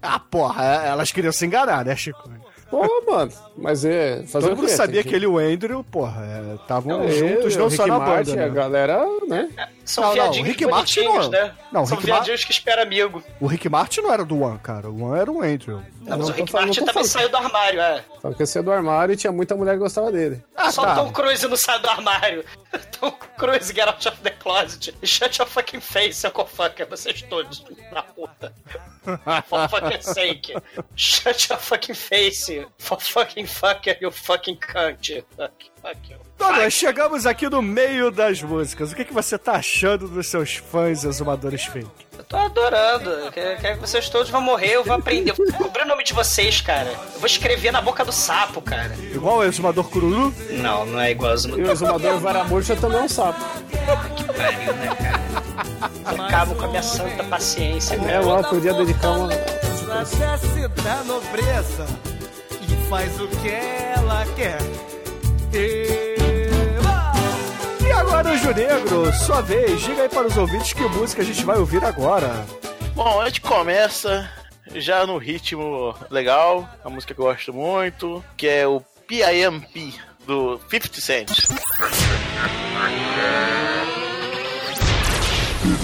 [0.01, 2.31] Ah, porra, elas queriam se enganar, né, Chico?
[2.71, 4.25] Pô, mano, mas é.
[4.27, 7.55] Fazer Todo o mundo sabia Tem que ele e o Andrew, porra, estavam É, juntos,
[7.55, 8.55] o não só na Martin, banda, A né?
[8.55, 9.49] galera, né?
[9.85, 11.31] São Não, não, viadinhos Rick Martin não.
[11.31, 11.53] né?
[11.71, 13.23] Não, São Rick Mar- viadinhos que esperam amigo.
[13.41, 14.91] O Rick Martin não era do One, cara.
[14.91, 15.77] O One era o Andrew.
[15.77, 17.09] Não, mas não o Rick falando- Martin também falando.
[17.09, 18.05] saiu do armário, é.
[18.21, 20.43] Só que é do armário e tinha muita mulher que gostava dele.
[20.57, 20.95] Ah, Só tá.
[20.95, 22.45] o Tom Cruise não sai do armário.
[23.01, 24.93] Tom Cruise, get out of the closet.
[25.05, 26.89] Shut your fucking face, Uncle Fucker.
[26.89, 28.53] Vocês todos, na puta.
[29.49, 30.55] For fucking sake.
[30.95, 32.51] Shut your fucking face.
[32.79, 35.23] For fucking fucker, you fucking cunt.
[35.37, 35.53] Fuck,
[35.83, 36.17] fuck you.
[36.39, 38.93] Douglas, chegamos aqui no meio das músicas.
[38.93, 41.89] O que, que você tá achando dos seus fãs exumadores fake?
[42.19, 43.11] Eu tô adorando.
[43.11, 45.31] Eu Quero que vocês todos vão morrer, eu vou aprender.
[45.31, 46.91] Eu vou cobrir o nome de vocês, cara.
[47.15, 48.95] Eu vou escrever na boca do sapo, cara.
[49.15, 50.35] Igual o exumador Cururu?
[50.51, 51.59] Não, não é igualzinho.
[51.59, 53.41] E o exumador Varamurcha também é um sapo.
[54.37, 55.46] pariu, né, cara?
[56.05, 58.21] Acabo com a minha santa paciência, É, cara.
[58.25, 59.29] lá podia dedicar uma.
[59.29, 61.87] Desce da nobreza
[62.69, 64.59] e faz o que ela quer.
[67.87, 69.81] E agora, Anjo Negro, sua vez.
[69.81, 72.45] Diga aí para os ouvintes que música a gente vai ouvir agora.
[72.95, 74.29] Bom, a gente começa
[74.75, 79.95] já no ritmo legal, a música que eu gosto muito, que é o PIMP
[80.27, 81.31] do 50 Cent.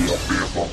[0.03, 0.72] your people.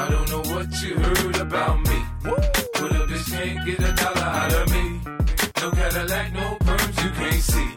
[0.00, 1.98] I don't know what you heard about me.
[2.22, 5.00] But a bitch can't get a dollar out of me.
[5.60, 7.70] No Cadillac, no perms, you can't see.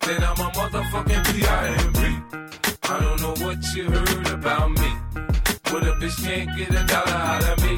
[0.00, 2.00] Then I'm a motherfucking P.I.M.P.
[2.82, 4.90] I don't know what you heard about me.
[5.70, 7.74] But a bitch can't get a dollar out of me.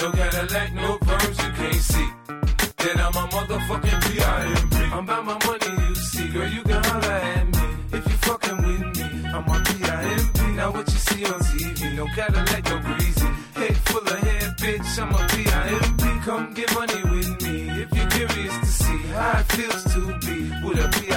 [0.00, 2.08] No Cadillac, no perms, you can't see.
[2.78, 4.76] Then I'm a motherfucking P.I.M.P.
[4.76, 6.28] I'm about my money, you see.
[6.28, 7.98] Girl, you can holler at me.
[7.98, 10.42] If you fucking with me, I'm on P.I.M.P.
[10.56, 12.71] Now what you see on TV, no Cadillac,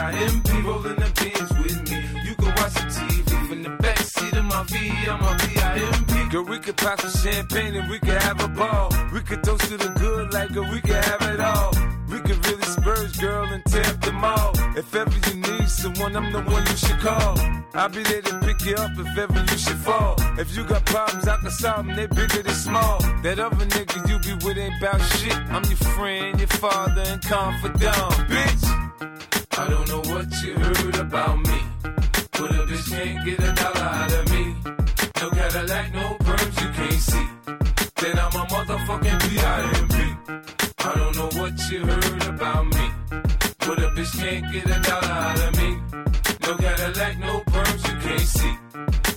[0.06, 0.62] P.I.M.P.
[0.62, 2.30] Rolling the pins with me.
[2.30, 4.78] You can watch the TV from the back seat of my V,
[5.10, 6.30] I'm a P.I.M.P.
[6.30, 8.92] Girl, we could pop some champagne and we could have a ball.
[9.12, 11.74] We could toast to the good like we could have it all.
[12.08, 14.52] We could really spurge, girl, and tear up the mall.
[14.78, 17.40] If ever you need someone, I'm the one you should call.
[17.74, 20.18] I'll be there to pick you up if ever you should fall.
[20.38, 23.00] If you got problems, I can solve them, they bigger than small.
[23.24, 25.36] That other nigga you be with ain't bout shit.
[25.50, 28.86] I'm your friend, your father, and confidant, bitch.
[29.58, 31.60] I don't know what you heard about me.
[32.32, 34.56] But a bitch can't get a dollar out of me.
[35.22, 37.28] No Cadillac, no perms you can't see.
[38.02, 39.96] Then I'm a motherfucking P.I.M.P.
[40.80, 42.86] I don't know what you heard about me.
[43.60, 45.70] But a bitch can't get a dollar out of me.
[46.42, 48.58] No Cadillac, no perms you can't see.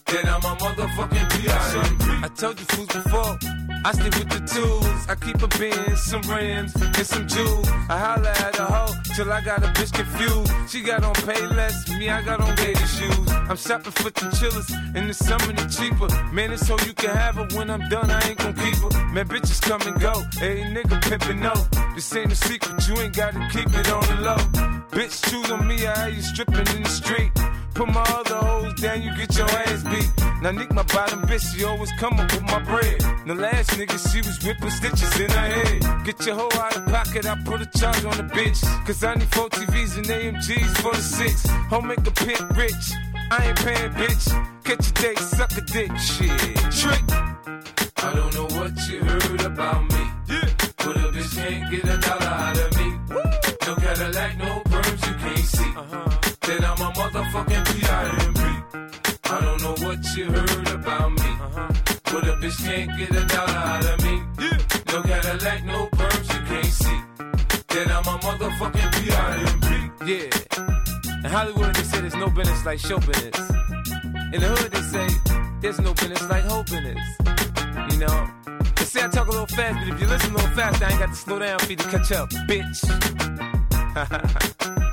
[0.07, 2.05] Then I'm a motherfucking P.I.M.P.
[2.25, 3.68] I told you fools before.
[3.85, 5.07] I stick with the tools.
[5.09, 7.69] I keep a Benz, some rims, and some jewels.
[7.89, 10.51] I holla at a hoe till I got a bitch confused.
[10.71, 13.31] She got on pay less, me I got on gator shoes.
[13.49, 16.09] I'm shopping for the chillers, and the summer the cheaper.
[16.33, 17.49] Man, it's so you can have her.
[17.57, 19.05] When I'm done, I ain't gon' keep her.
[19.13, 20.13] Man, bitches come and go.
[20.39, 21.55] Hey, nigga pimpin' no.
[21.95, 24.43] This ain't a secret, you ain't gotta keep it on the low.
[24.91, 27.33] Bitch, choose on me, I have you stripping in the street.
[27.79, 30.11] Put my other hoes down, you get your ass beat.
[30.43, 33.01] Now Nick, my bottom bitch, she always come up with my bread.
[33.25, 36.05] The last nigga, she was whipping stitches in her head.
[36.05, 38.61] Get your hoe out of pocket, I put a charge on the bitch.
[38.85, 41.47] Cause I need four TVs and AMGs for the six.
[41.71, 42.75] Home make a pimp rich.
[43.31, 44.27] I ain't paying, bitch.
[44.65, 46.57] Catch a date, suck a dick, shit.
[46.75, 47.05] Trick.
[48.03, 50.05] I don't know what you heard about me.
[50.29, 50.51] Yeah.
[50.79, 52.89] But a bitch can't get a dollar out of me.
[53.69, 55.73] No Cadillac, no perms you can't see.
[55.77, 56.08] Uh-huh.
[57.09, 58.41] Then I'm a motherfucking P.I.M.P.
[59.25, 61.23] I don't know what you heard about me.
[61.23, 61.69] Uh-huh.
[62.05, 64.23] But a bitch can't get a dollar out of me.
[64.41, 64.59] Yeah.
[64.93, 67.01] No Cadillac, no perms you can't see.
[67.69, 69.69] Then I'm a motherfucking P.I.M.P.
[70.13, 71.25] Yeah.
[71.25, 73.39] In Hollywood, they say there's no business like show business.
[74.33, 75.09] In the hood, they say
[75.61, 76.99] there's no business like whole business.
[77.93, 78.31] You know?
[78.77, 80.91] They say I talk a little fast, but if you listen a little fast, I
[80.91, 82.85] ain't got to slow down for you to catch up, bitch.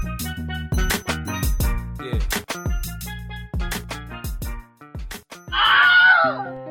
[6.32, 6.65] 了。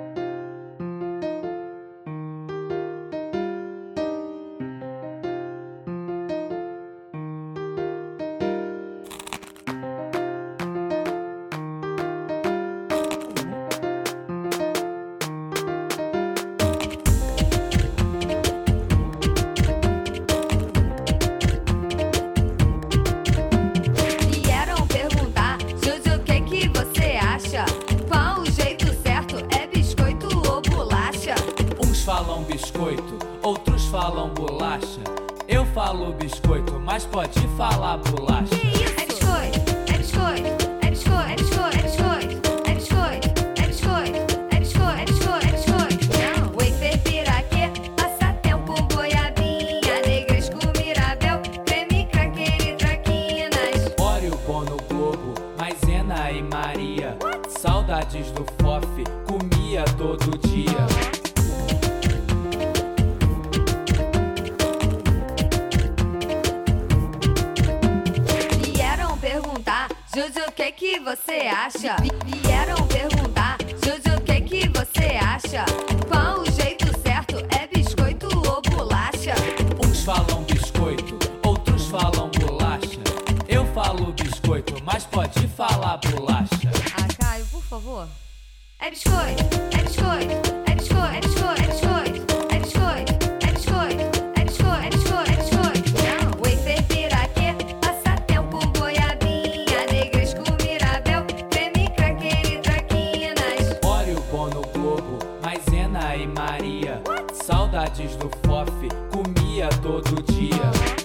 [104.35, 107.01] Bom no Globo, Maisena e Maria.
[107.33, 111.04] Saudades do FOF, comia todo dia.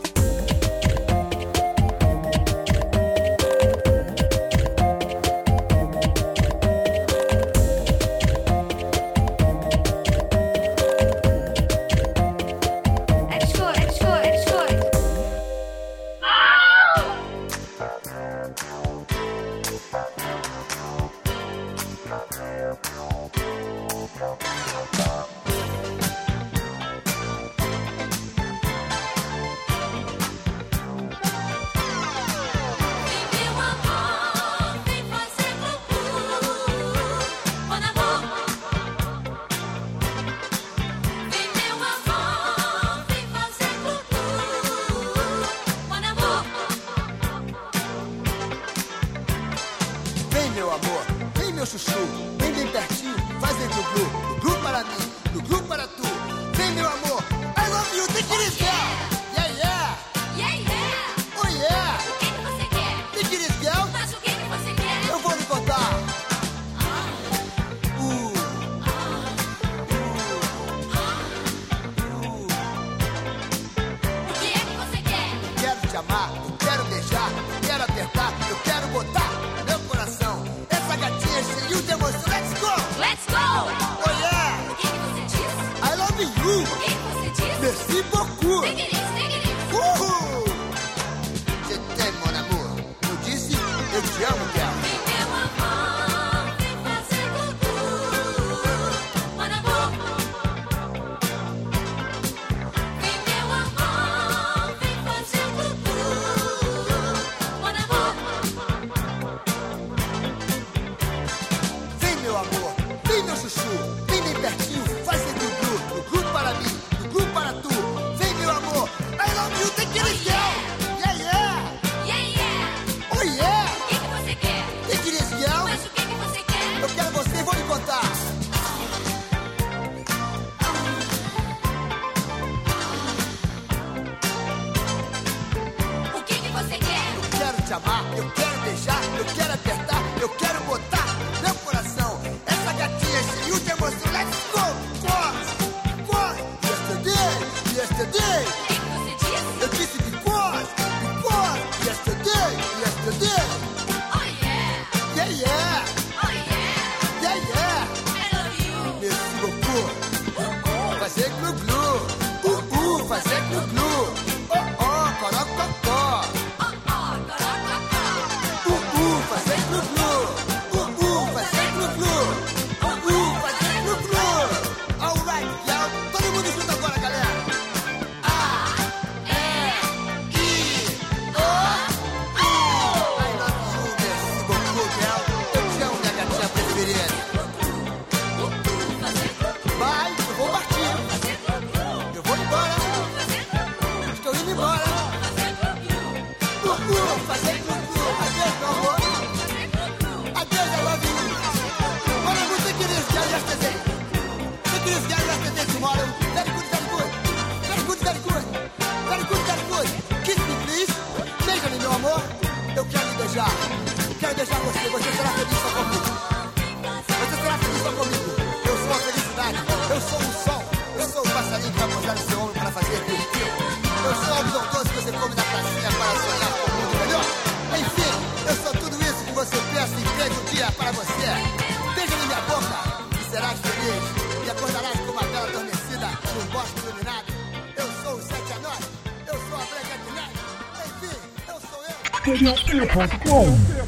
[242.98, 243.80] Eu!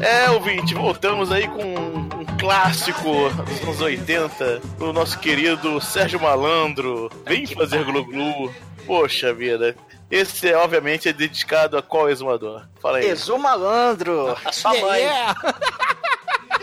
[0.00, 7.10] É, ouvinte, voltamos aí com um clássico dos anos 80, o nosso querido Sérgio Malandro.
[7.26, 8.52] Vem fazer glu-glu.
[8.86, 9.76] Poxa vida.
[10.10, 12.66] Esse, é, obviamente, é dedicado a qual exumador?
[12.80, 13.06] Fala aí.
[13.06, 14.36] Exu malandro.
[14.44, 15.02] A sua mãe.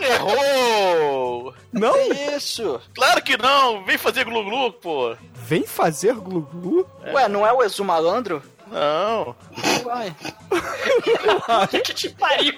[0.08, 1.54] Errou!
[1.72, 1.92] Não?
[1.92, 2.80] Que isso?
[2.94, 3.84] Claro que não!
[3.84, 5.16] Vem fazer glu-glu, pô!
[5.34, 6.86] Vem fazer glu-glu?
[7.12, 8.42] Ué, não é o Exu malandro?
[8.70, 9.34] Não.
[9.84, 10.14] Uai,
[11.70, 12.54] Que que te pariu?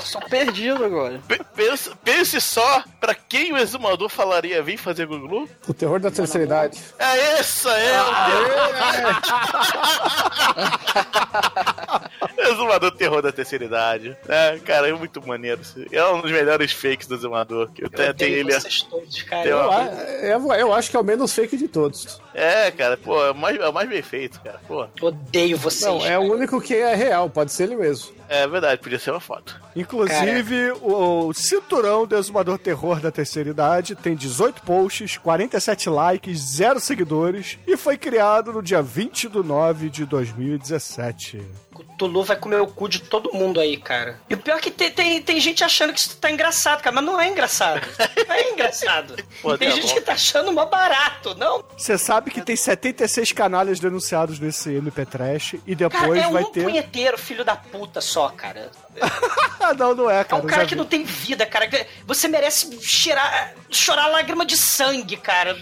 [0.00, 1.20] só perdido agora.
[1.28, 5.48] Pe- Pense, pense só pra quem o exumador falaria vem fazer glu-glu?
[5.68, 6.78] O terror da terceira idade.
[6.98, 8.06] É essa, é o
[12.52, 14.16] Exumador terror da terceira idade.
[14.28, 15.60] É, cara, é muito maneiro.
[15.92, 17.70] É um dos melhores fakes do Exumador.
[17.72, 18.52] Que eu tenho, Odeio ele.
[18.52, 19.42] vocês todos, cara.
[19.42, 22.20] Tem Eu, uma- a- eu, eu acho que é o menos fake de todos.
[22.38, 24.60] É, cara, pô, é o mais, é o mais bem feito, cara.
[24.66, 25.82] Pô, Odeio vocês.
[25.82, 28.12] Não, é o único que é real, pode ser ele mesmo.
[28.28, 29.60] é verdade, podia ser uma foto.
[29.74, 36.38] Inclusive, o, o cinturão do Exumador Terror da Terceira Idade tem 18 posts, 47 likes,
[36.38, 41.42] 0 seguidores e foi criado no dia 20 de 9 de 2017.
[41.78, 44.20] O Tulu vai comer o cu de todo mundo aí, cara.
[44.28, 46.94] E o pior é que tem, tem, tem gente achando que isso tá engraçado, cara,
[46.94, 47.80] mas não é engraçado.
[48.26, 49.16] Não é engraçado.
[49.40, 49.94] Pô, tem tá gente bom.
[49.94, 51.64] que tá achando mó barato, não?
[51.76, 56.42] Você sabe que tem 76 canalhas denunciados nesse MP Trash e Cara, depois é vai
[56.42, 56.64] um ter.
[56.64, 58.70] punheteiro filho da puta só, cara.
[59.76, 60.42] Não, não é, É cara.
[60.42, 60.76] um eu cara que vi.
[60.76, 61.68] não tem vida, cara.
[62.06, 65.56] Você merece cheirar, chorar lágrima de sangue, cara.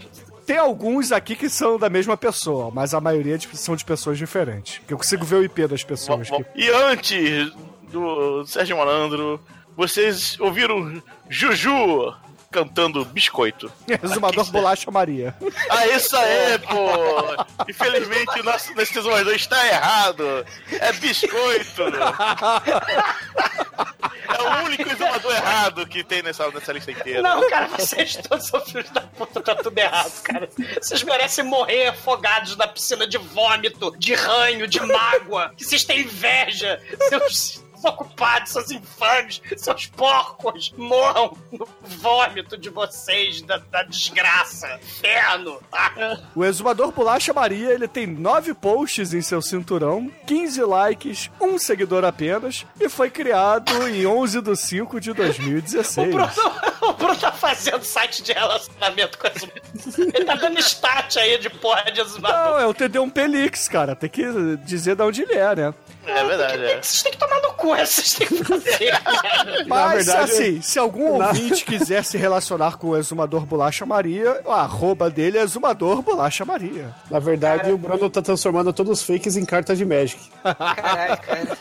[0.46, 4.16] Tem alguns aqui que são da mesma pessoa, mas a maioria de- são de pessoas
[4.16, 4.78] diferentes.
[4.78, 6.30] Porque eu consigo ver o IP das pessoas.
[6.30, 6.50] Bom, que- bom.
[6.54, 7.52] E antes
[7.90, 9.40] do Sérgio Malandro,
[9.76, 12.14] vocês ouviram Juju
[12.56, 13.70] cantando Biscoito.
[14.02, 15.36] Exumador Bolacha Maria.
[15.68, 17.64] Ah, isso aí, pô!
[17.68, 20.24] Infelizmente, o nosso nesse exumador está errado.
[20.70, 21.82] É biscoito.
[24.28, 27.20] É o único exumador errado que tem nessa, nessa lista inteira.
[27.20, 30.48] Não, cara, vocês todos são filhos da puta, tá tudo errado, cara.
[30.80, 36.00] Vocês merecem morrer afogados na piscina de vômito, de ranho, de mágoa, que vocês têm
[36.00, 36.80] inveja.
[37.08, 45.60] Seus desocupados, seus infames, seus porcos, morram no vômito de vocês, da, da desgraça, inferno.
[45.72, 51.58] Ah, O Exumador Bolacha Maria, ele tem 9 posts em seu cinturão, 15 likes, um
[51.58, 56.08] seguidor apenas, e foi criado em 11 de 5 de 2016.
[56.08, 56.32] O Bruno,
[56.82, 59.46] o Bruno tá fazendo site de relacionamento com esse.
[60.14, 62.50] Ele tá dando stat aí de porra de exumador.
[62.52, 63.94] Não, é o TD1 Pelix, cara.
[63.94, 64.24] Tem que
[64.64, 65.74] dizer de onde ele é, né?
[66.06, 66.82] É verdade, é.
[66.82, 68.92] Vocês têm que tomar no cu, vocês têm que fazer.
[69.66, 74.40] Mas, verdade, assim, se algum na- ouvinte quiser se relacionar com o Exumador Bolacha Maria,
[74.44, 76.94] o arroba dele é Exumador Bolacha Maria.
[77.10, 80.18] Na verdade, o Bruno tá transformando todos os fakes em cartas de Magic.
[80.42, 81.58] Caralho, cara.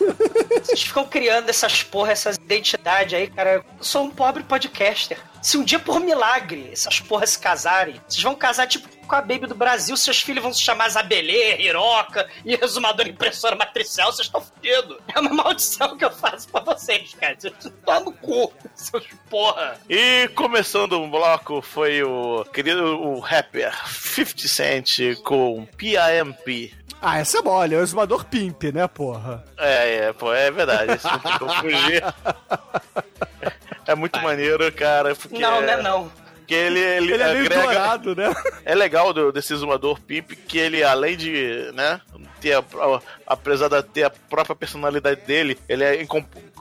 [0.63, 3.53] Vocês ficam criando essas porra, essas identidades aí, cara.
[3.55, 5.17] Eu sou um pobre podcaster.
[5.45, 9.21] Se um dia, por milagre, essas porras se casarem, vocês vão casar tipo com a
[9.21, 14.25] Baby do Brasil, seus filhos vão se chamar Zabelê, Hiroca e Resumador Impressora Matricial, vocês
[14.25, 14.97] estão fodidos.
[15.15, 17.35] É uma maldição que eu faço pra vocês, cara.
[17.37, 19.79] Vocês estão no cu, seus porra.
[19.87, 26.73] E começando o bloco foi o querido o rapper 50 Cent com PIMP.
[26.99, 29.45] Ah, essa é mole, é o Exumador Pimp, né, porra?
[29.59, 30.95] É, é, pô, é verdade.
[30.95, 32.03] Isso não tem como fugir.
[33.87, 35.15] É muito maneiro, cara.
[35.15, 36.11] Porque Não, né, não.
[36.47, 37.61] Que ele, ele, Ele é meio agrega.
[37.63, 38.31] dourado, né?
[38.63, 41.99] É legal do, desse exumador Pimp que ele, além de, né,
[42.39, 45.99] ter a, a- apesar de ter a própria personalidade dele, ele é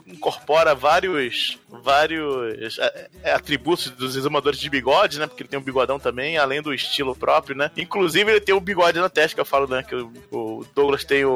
[0.07, 5.27] incorpora vários vários é, é, atributos dos exumadores de bigode, né?
[5.27, 7.71] Porque ele tem um bigodão também, além do estilo próprio, né?
[7.77, 9.83] Inclusive ele tem um bigode na testa, que eu falo, né?
[9.83, 11.31] Que o, o Douglas tem o,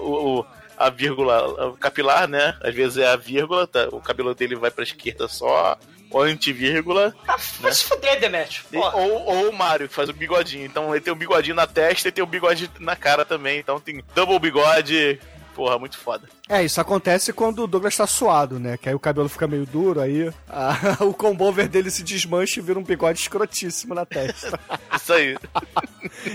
[0.00, 0.46] o- o-
[0.78, 2.56] a vírgula capilar, né?
[2.62, 3.88] Às vezes é a vírgula, tá?
[3.90, 5.76] o cabelo dele vai pra esquerda só,
[6.10, 7.14] ou antivírgula.
[7.26, 8.64] Ah, vai se fuder, Demetrio.
[8.72, 10.64] Ou, ou o Mario, que faz o bigodinho.
[10.64, 13.58] Então ele tem o bigodinho na testa e tem o bigode na cara também.
[13.58, 15.20] Então tem double bigode.
[15.58, 16.28] Porra, muito foda.
[16.48, 18.76] É, isso acontece quando o Douglas tá suado, né?
[18.76, 22.62] Que aí o cabelo fica meio duro, aí a- o combover dele se desmancha e
[22.62, 24.56] vira um bigode escrotíssimo na testa.
[24.94, 25.36] Isso aí.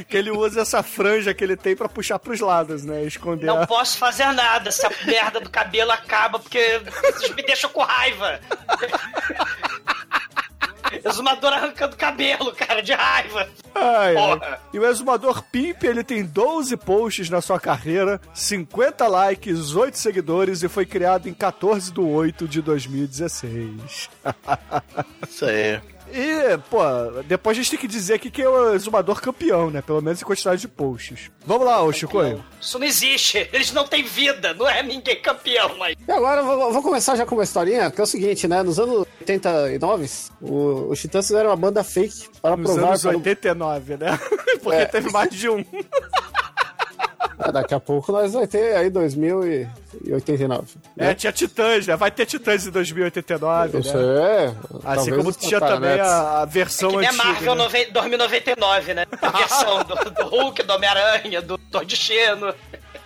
[0.09, 3.05] que ele usa essa franja que ele tem pra puxar pros lados, né?
[3.05, 3.65] Esconder Não a...
[3.65, 8.41] posso fazer nada se a merda do cabelo acaba, porque vocês me deixam com raiva.
[11.09, 13.47] Exumador arrancando cabelo, cara, de raiva.
[13.75, 14.57] Ai, ai.
[14.73, 20.63] E o Exumador Pimp, ele tem 12 posts na sua carreira, 50 likes, 8 seguidores
[20.63, 24.09] e foi criado em 14 de 8 de 2016.
[25.29, 25.81] Isso aí.
[26.15, 26.79] E, pô,
[27.25, 29.81] depois a gente tem que dizer aqui que é o Exumador campeão, né?
[29.81, 31.31] Pelo menos em quantidade de posts.
[31.45, 32.19] Vamos lá, ô Chico.
[32.61, 33.49] Isso não existe.
[33.51, 34.53] Eles não têm vida.
[34.53, 35.95] Não é ninguém campeão, mas.
[36.07, 38.61] E agora eu vou, vou começar já com uma historinha, que é o seguinte, né?
[38.61, 40.09] Nos anos 89,
[40.41, 44.19] o, os Titãs fizeram uma banda fake para Nos provar anos para o- 89, né?
[44.61, 44.85] Porque É.
[44.85, 45.65] teve mais de um.
[47.39, 50.75] Ah, daqui a pouco nós vai ter aí 2089.
[50.97, 51.95] É, tinha Titãs, né?
[51.95, 54.03] Vai ter Titãs em 2089, Isso né?
[54.03, 54.45] é.
[54.47, 57.23] Assim talvez como tinha também a, a versão Que nem a antiga.
[57.25, 57.63] Marvel né?
[57.63, 59.05] nove- 2099, né?
[59.21, 62.53] A versão do, do Hulk, do Homem-Aranha, do Thor de Cheno.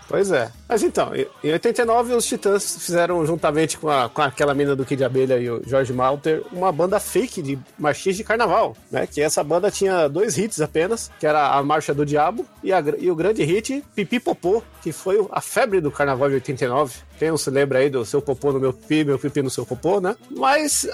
[0.07, 0.51] Pois é.
[0.67, 4.85] Mas então, em em 89 os Titãs fizeram, juntamente com, a- com aquela mina do
[4.85, 9.07] Kid Abelha e o George Malter, uma banda fake de marchinhas de carnaval, né?
[9.07, 12.83] Que essa banda tinha dois hits apenas, que era a Marcha do Diabo e, a
[12.97, 16.95] e o grande hit Pipi Popô, que foi a febre do carnaval de 89.
[17.17, 19.65] Quem não se lembra aí do seu popô no meu pipi, meu pipi no seu
[19.65, 20.15] popô, né?
[20.29, 20.87] Mas,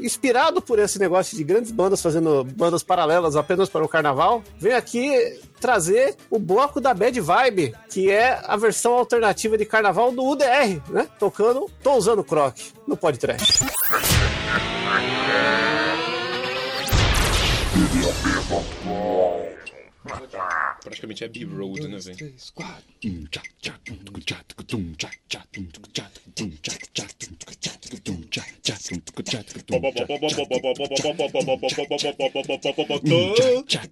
[0.00, 4.72] inspirado por esse negócio de grandes bandas fazendo bandas paralelas apenas para o carnaval, vem
[4.72, 10.24] aqui trazer o bloco da Bad Vibe, que é a versão alternativa de carnaval do
[10.24, 11.08] UDR, né?
[11.18, 13.64] Tocando Tô Usando Croc, no podcast.
[20.82, 22.34] Praticamente é B-Road, né, velho?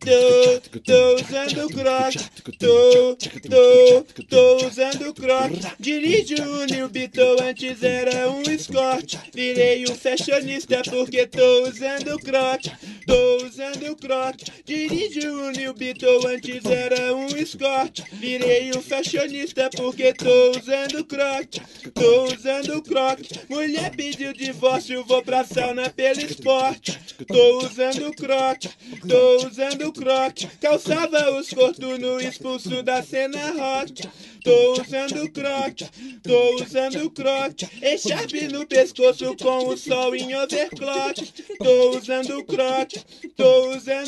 [0.00, 2.14] Tô, tô usando croc,
[2.58, 3.16] tô,
[3.48, 5.52] tô, tô usando croc.
[5.78, 9.16] Dirijo o New Beetle, antes era um Escort.
[9.34, 12.64] Virei um fashionista porque tô usando croc,
[13.06, 14.36] tô usando croc.
[14.64, 16.79] Dirijo o New Beetle, antes era
[17.14, 18.02] um Escort.
[18.12, 21.58] Virei um fashionista porque tô usando croc,
[21.94, 23.20] tô usando croc.
[23.48, 26.98] Mulher pediu divórcio, vou pra sauna pelo esporte.
[27.26, 28.64] Tô usando croc,
[29.08, 30.44] tô usando croc.
[30.60, 34.08] Calçava os cortunos expulso da cena rock.
[34.42, 35.86] Tô usando croque,
[36.22, 37.68] tô usando croque.
[37.82, 41.32] Echarpe no pescoço com o sol em overclock.
[41.58, 43.00] Tô usando croque,
[43.36, 44.00] tô usando.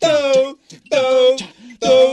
[0.00, 0.56] Tô,
[0.90, 1.44] tô, tô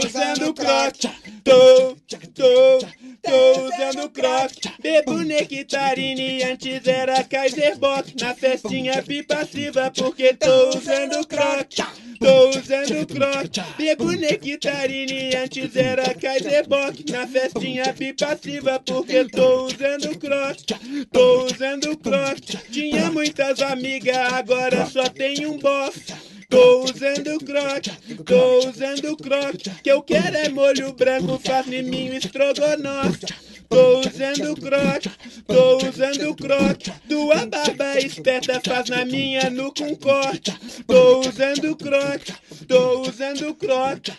[0.04, 1.10] usando croque.
[1.44, 1.98] Tô,
[2.34, 2.80] tô,
[3.22, 4.72] tô usando croque.
[4.82, 8.14] Bebo nectarine, antes era Kaiser Bock.
[8.20, 11.84] Na festinha pipassiva, porque tô usando croque.
[12.20, 13.62] Tô usando croque.
[13.78, 17.04] Bebo nectarine, antes era Kaiser Bock.
[17.12, 21.06] Na festinha pipassiva, porque tô usando croque.
[21.12, 22.58] Tô usando croque.
[22.72, 26.31] Tinha muitas amigas, agora só tem um boss.
[26.52, 27.92] Tô usando croque,
[28.26, 29.70] tô usando croque.
[29.82, 33.26] Que eu quero é molho branco, faz liminho estrogonofe.
[33.70, 35.10] Tô usando croque,
[35.48, 36.92] tô usando croque.
[37.08, 40.54] Tua barba esperta faz na minha nuca um corte.
[40.86, 42.34] Tô usando croque,
[42.68, 44.12] tô usando croque.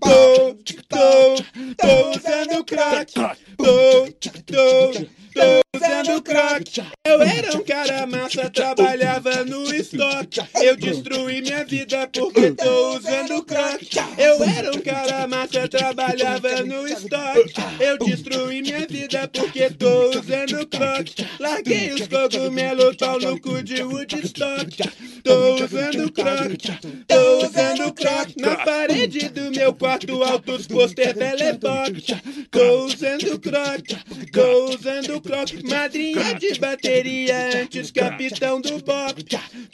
[0.00, 0.54] Tô,
[0.88, 1.34] tô,
[1.76, 3.14] tô usando croque.
[3.58, 4.06] Tô,
[4.46, 5.06] tô,
[5.36, 6.82] tô usando croque.
[7.06, 10.40] Eu era um cara massa, trabalhava no estoque.
[10.62, 13.98] Eu destruí minha vida porque tô usando croque.
[14.16, 17.52] Eu era um cara massa, trabalhava no estoque.
[17.78, 21.26] Eu destruí minha vida porque tô usando croque.
[21.38, 24.76] Larguei os cogumelos, pau no cu de Woodstock.
[25.22, 26.72] Tô usando croque,
[27.06, 28.40] tô usando croque.
[28.40, 32.04] Na parede do meu quarto, altos pôster telebox.
[32.50, 33.96] Tô usando croque,
[34.32, 35.20] tô usando
[35.68, 39.24] Madrinha de bateria, antes capitão do box.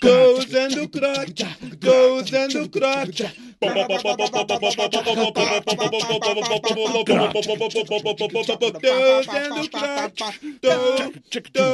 [0.00, 1.44] Tô usando croque,
[1.80, 3.24] tô usando croque.
[3.60, 3.68] Tô
[9.20, 10.24] usando croque,
[10.60, 10.74] tô,
[11.52, 11.70] tô,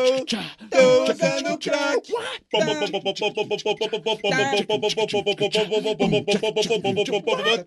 [0.70, 2.12] tô usando croque.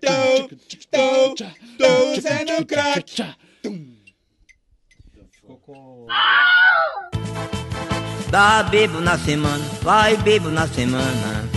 [0.02, 0.50] Tô,
[0.92, 1.36] tô,
[1.78, 2.62] tô usando
[5.72, 7.22] croque.
[8.30, 11.50] Dá bebo na semana, vai bebo na semana.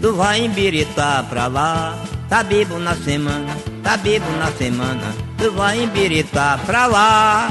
[0.00, 1.98] Tu vai embiritar pra lá.
[2.28, 5.14] Tá bebo na semana, tá bebo na semana.
[5.38, 7.48] Tu vai embiritar pra lá.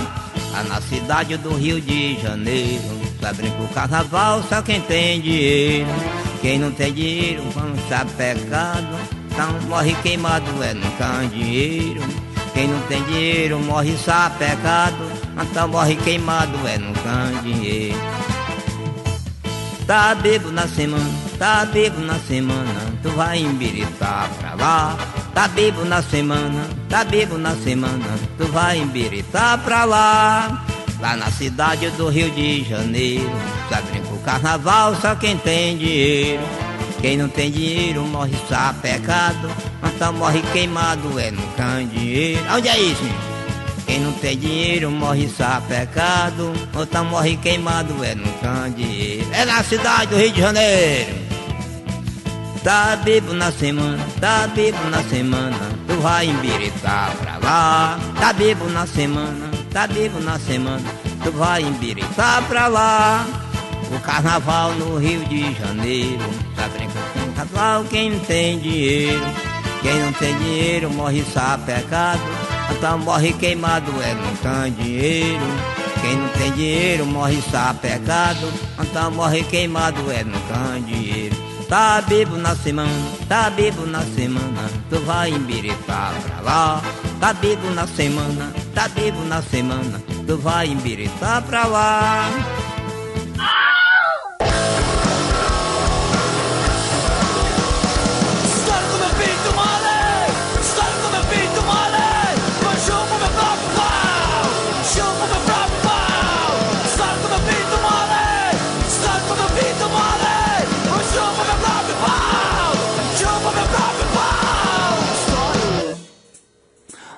[0.51, 2.83] Lá na cidade do Rio de Janeiro.
[3.19, 5.89] Só brinca o carnaval, só quem tem dinheiro.
[6.41, 8.99] Quem não tem dinheiro, vamos estar pecado.
[9.31, 12.01] Então morre queimado, é no candeeiro.
[12.53, 17.97] Quem não tem dinheiro morre sapecado, então morre queimado é no candeeiro.
[19.87, 24.97] Tá bebo na semana, tá bebo na semana, tu vai embiritar pra lá.
[25.33, 30.63] Tá bebo na semana, tá bebo na semana, tu vai embiritar pra lá.
[31.01, 33.29] Lá na cidade do Rio de Janeiro,
[33.67, 36.43] só brinca o carnaval, só quem tem dinheiro.
[37.03, 39.51] Quem não tem dinheiro morre sapecado,
[39.83, 42.41] então morre queimado é no candeeiro.
[42.49, 43.03] Onde é isso?
[43.85, 49.27] Quem não tem dinheiro morre sapecado, então morre queimado é no candeeiro.
[49.33, 51.13] É na cidade do Rio de Janeiro.
[52.63, 57.99] Tá bebo na semana, tá bebo na semana, tu vai embiritar pra lá.
[58.17, 60.89] Tá bebo na semana, tá bebo na semana,
[61.21, 63.42] tu vai embiritar pra lá.
[63.95, 66.23] O carnaval no Rio de Janeiro,
[66.55, 69.23] tá brincando com o carnaval quem não tem dinheiro.
[69.81, 72.21] Quem não tem dinheiro morre sapecado,
[72.71, 75.43] então morre queimado é no candeeiro.
[76.01, 81.35] Quem não tem dinheiro morre sapecado, então morre queimado é no candeeiro.
[81.67, 82.91] Tá bebo na semana,
[83.27, 86.81] tá bebo na semana, tu vai embiritar pra lá.
[87.19, 92.29] Tá bebo na semana, tá bebo na semana, tu vai embiritar pra lá.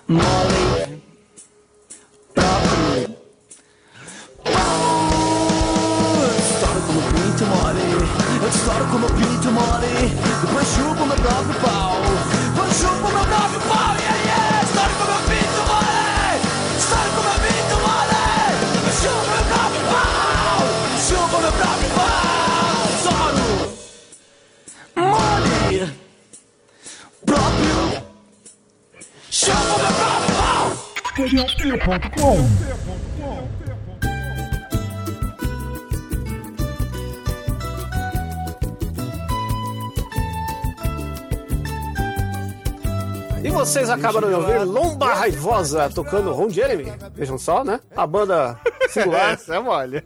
[0.07, 1.01] Mole.
[2.35, 3.17] Próprio
[6.37, 7.81] Estouro com meu pinto mole.
[8.39, 10.11] Eu estouro com meu pinto mole.
[10.41, 11.94] Depois chupo meu próprio pau
[43.41, 46.91] E vocês acabaram de ouvir Lomba Raivosa tocando Ron Jeremy.
[47.13, 47.79] Vejam só, né?
[47.95, 48.59] A banda
[48.89, 49.35] singular.
[49.35, 50.03] Essa é mole.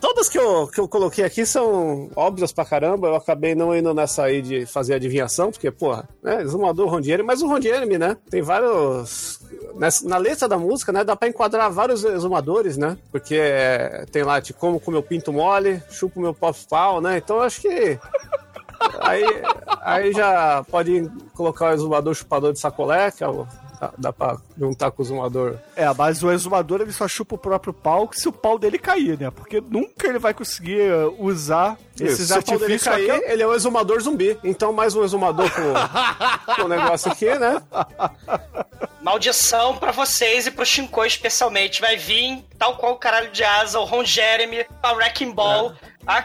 [0.00, 3.06] Todas que eu, que eu coloquei aqui são óbvias pra caramba.
[3.06, 6.42] Eu acabei não indo nessa aí de fazer adivinhação, porque, porra, né?
[6.42, 8.16] Exumador Ron Jeremy, mas o Ron Jeremy, né?
[8.28, 9.41] Tem vários
[9.76, 11.04] nessa- na letra da música, né?
[11.04, 12.96] Dá pra enquadrar vários exumadores, né?
[13.10, 17.18] Porque é, tem lá, te como com meu pinto mole, chupo meu pop pau, né?
[17.18, 17.98] Então eu acho que.
[19.00, 19.24] Aí,
[19.80, 23.46] aí já pode colocar o exumador chupador de sacolé, que é o,
[23.82, 25.56] dá, dá pra juntar com o exumador.
[25.74, 29.18] É, mas o exumador ele só chupa o próprio pau se o pau dele cair,
[29.18, 29.30] né?
[29.30, 32.94] Porque nunca ele vai conseguir uh, usar esses Se o pau dele artifícios.
[32.94, 34.38] cair, aqui- ele é o exumador zumbi.
[34.44, 37.60] Então, mais um exumador com, com o negócio aqui, né?
[39.00, 41.80] Maldição pra vocês e pro Shinkoi especialmente.
[41.80, 45.68] Vai vir, tal qual o caralho de asa, o Ron Jeremy, a Wrecking Ball.
[45.68, 46.24] Like a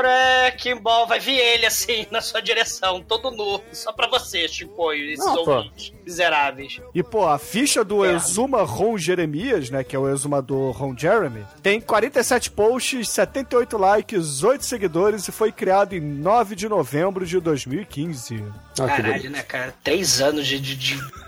[0.00, 1.06] Wrecking Ball.
[1.06, 3.60] Vai vir ele assim na sua direção, todo nu.
[3.72, 5.50] Só pra você, Shinkoi, esses Não, pô.
[5.56, 6.80] ouvintes miseráveis.
[6.94, 8.14] E, pô, a ficha do É.
[8.14, 14.42] Exuma Ron Jeremias, né, que é o exumador Ron Jeremy, tem 47 posts, 78 likes,
[14.42, 18.44] 8 seguidores e foi criado em 9 de novembro de 2015.
[18.76, 19.74] Caralho, né, cara?
[19.84, 21.19] Três anos de, de, de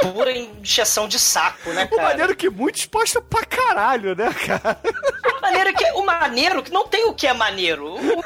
[0.00, 2.08] pura injeção de saco, né, O cara?
[2.10, 4.78] maneiro que muitos postam pra caralho, né, cara?
[5.38, 7.94] O maneiro que o maneiro que não tem o que é maneiro.
[7.94, 8.24] O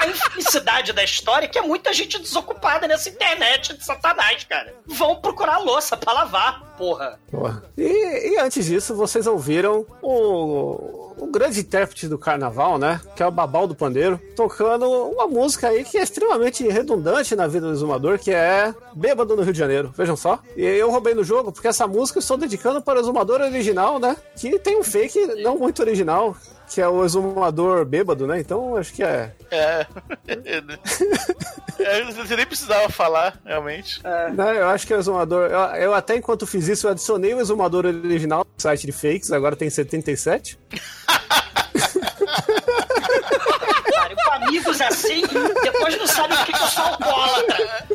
[0.00, 4.74] a infelicidade da história é que é muita gente desocupada nessa internet de satanás, cara.
[4.86, 7.18] Vão procurar louça pra lavar, porra.
[7.30, 7.62] Porra.
[7.76, 13.00] E, e antes disso, vocês ouviram o, o grande intérprete do carnaval, né?
[13.16, 17.46] Que é o Babal do Pandeiro, tocando uma música aí que é extremamente redundante na
[17.46, 19.92] vida do exumador, que é Bêbado no Rio de Janeiro.
[19.96, 20.40] Vejam só.
[20.56, 23.98] E eu roubei no jogo, porque essa música eu estou dedicando para o exumador original,
[23.98, 24.16] né?
[24.36, 26.36] Que tem um fake não muito original.
[26.70, 28.38] Que é o exumador bêbado, né?
[28.40, 29.34] Então acho que é.
[29.50, 29.86] É.
[31.82, 34.02] É, Você nem precisava falar, realmente.
[34.34, 35.50] Né, eu acho que é o exumador.
[35.50, 39.32] Eu, eu até enquanto fiz isso, eu adicionei o exumador original no site de fakes,
[39.32, 40.58] agora tem 77.
[44.46, 45.22] Amigos assim,
[45.62, 47.86] depois não sabe o que que eu sou alcoólatra.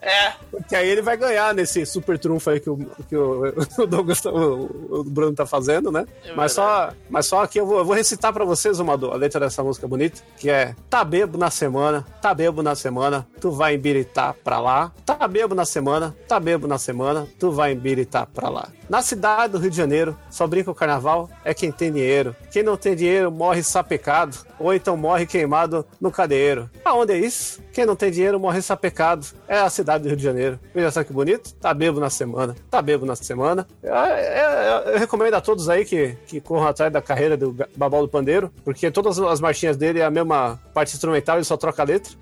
[0.00, 0.32] É.
[0.68, 2.76] Que aí ele vai ganhar nesse super trunfo aí que o,
[3.08, 3.42] que o,
[3.78, 6.06] o Douglas, tá- o, o Bruno tá fazendo, né?
[6.36, 9.40] mas, só, mas só aqui eu vou, eu vou recitar pra vocês uma a letra
[9.40, 13.74] dessa música bonita, que é Tá bebo na semana, tá bebo na semana, tu vai
[13.74, 14.92] embiritar pra lá.
[15.06, 18.68] Tá bebo na semana, tá bebo na semana, tu vai embiritar pra lá.
[18.88, 22.34] Na cidade do Rio de Janeiro, só brinca o carnaval é quem tem dinheiro.
[22.50, 25.61] Quem não tem dinheiro morre sapecado, ou então morre queimado
[26.00, 26.70] no cadeiro.
[26.84, 27.60] Aonde é isso?
[27.72, 29.26] Quem não tem dinheiro morre sapecado.
[29.48, 30.58] É a cidade do Rio de Janeiro.
[30.74, 31.54] Veja só que bonito.
[31.54, 32.54] Tá bebo na semana.
[32.70, 33.66] Tá bebo na semana.
[33.82, 38.02] Eu, eu- eu recomendo a todos aí que, que corram atrás da carreira do Babal
[38.02, 41.82] do Pandeiro, porque todas as marchinhas dele é a mesma parte instrumental, ele só troca
[41.82, 42.12] a letra.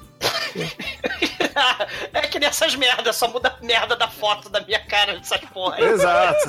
[2.12, 5.76] É que nessas merdas, só muda a merda da foto da minha cara dessas porra.
[5.76, 5.84] aí.
[5.84, 6.48] Exato.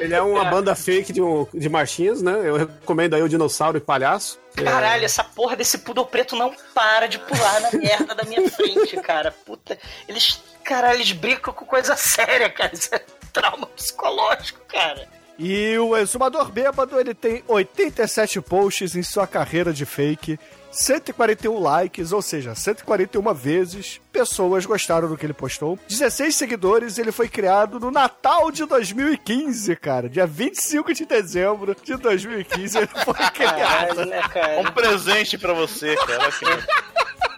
[0.00, 2.32] Ele é uma banda fake de, um- de marchinhas, né?
[2.44, 4.38] Eu recomendo aí o Dinossauro e Palhaço.
[4.56, 8.48] é- Caralho, essa porra desse poodle preto não para de pular na merda da minha
[8.50, 9.32] frente, cara.
[9.44, 12.70] Puta, eles, caralho, eles brincam com coisa séria, cara.
[12.74, 13.00] Isso é
[13.32, 15.08] trauma psicológico, cara.
[15.38, 20.36] E o Exumador Bêbado, ele tem 87 posts em sua carreira de fake,
[20.72, 25.78] 141 likes, ou seja, 141 vezes pessoas gostaram do que ele postou.
[25.88, 30.08] 16 seguidores, ele foi criado no Natal de 2015, cara.
[30.08, 33.58] Dia 25 de dezembro de 2015 ele foi criado.
[33.58, 34.60] Caralho, né, cara?
[34.60, 36.28] Um presente pra você, cara.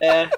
[0.02, 0.30] É.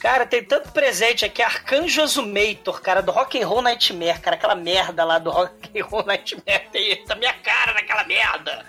[0.00, 1.42] Cara, tem tanto presente aqui.
[1.42, 4.20] Arcanjo Azumator, cara, do Rock and Roll Nightmare.
[4.20, 6.68] Cara, aquela merda lá do Rock and Roll Nightmare.
[6.70, 8.64] Tem a minha cara naquela merda.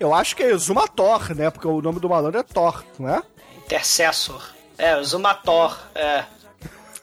[0.00, 1.50] Eu acho que é Exumator, né?
[1.50, 3.22] Porque o nome do malandro é Thor, não é?
[3.58, 4.50] Intercessor.
[4.76, 5.78] É, Zumator.
[5.94, 6.24] É.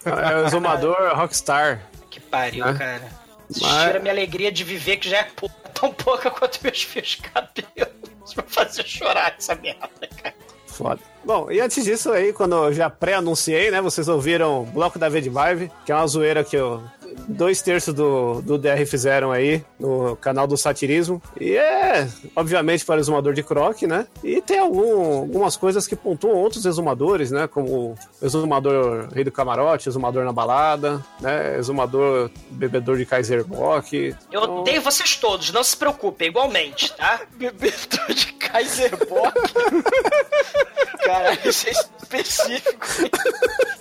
[0.06, 1.82] É o Exumador Rockstar.
[2.10, 2.74] Que pariu, É.
[2.78, 3.10] cara.
[3.50, 5.28] Isso Mas- tira minha alegria de viver, que já é
[5.74, 7.92] tão pouca quanto meus fios de cabelo.
[8.26, 9.90] Isso vai fazer chorar essa merda,
[10.22, 10.36] cara.
[10.82, 11.00] Foda.
[11.24, 13.80] Bom, e antes disso aí, quando eu já pré-anunciei, né?
[13.80, 16.82] Vocês ouviram Bloco da V-Vibe, que é uma zoeira que eu,
[17.28, 21.22] dois terços do, do DR fizeram aí no canal do Satirismo.
[21.40, 24.08] E é, obviamente, para o exumador de croque, né?
[24.24, 27.48] E tem algum, algumas coisas que pontuam outros exumadores, né?
[27.48, 31.58] Como o exumador rei do camarote, exumador na balada, né?
[31.58, 34.16] Exumador bebedor de Kaiser Bock.
[34.32, 37.22] Eu odeio vocês todos, não se preocupem, igualmente, tá?
[37.36, 39.34] Bebedor de Kaiser Bock.
[41.04, 42.88] Caralho, isso é específico.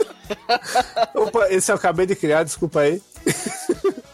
[1.15, 3.03] Opa, esse eu acabei de criar, desculpa aí.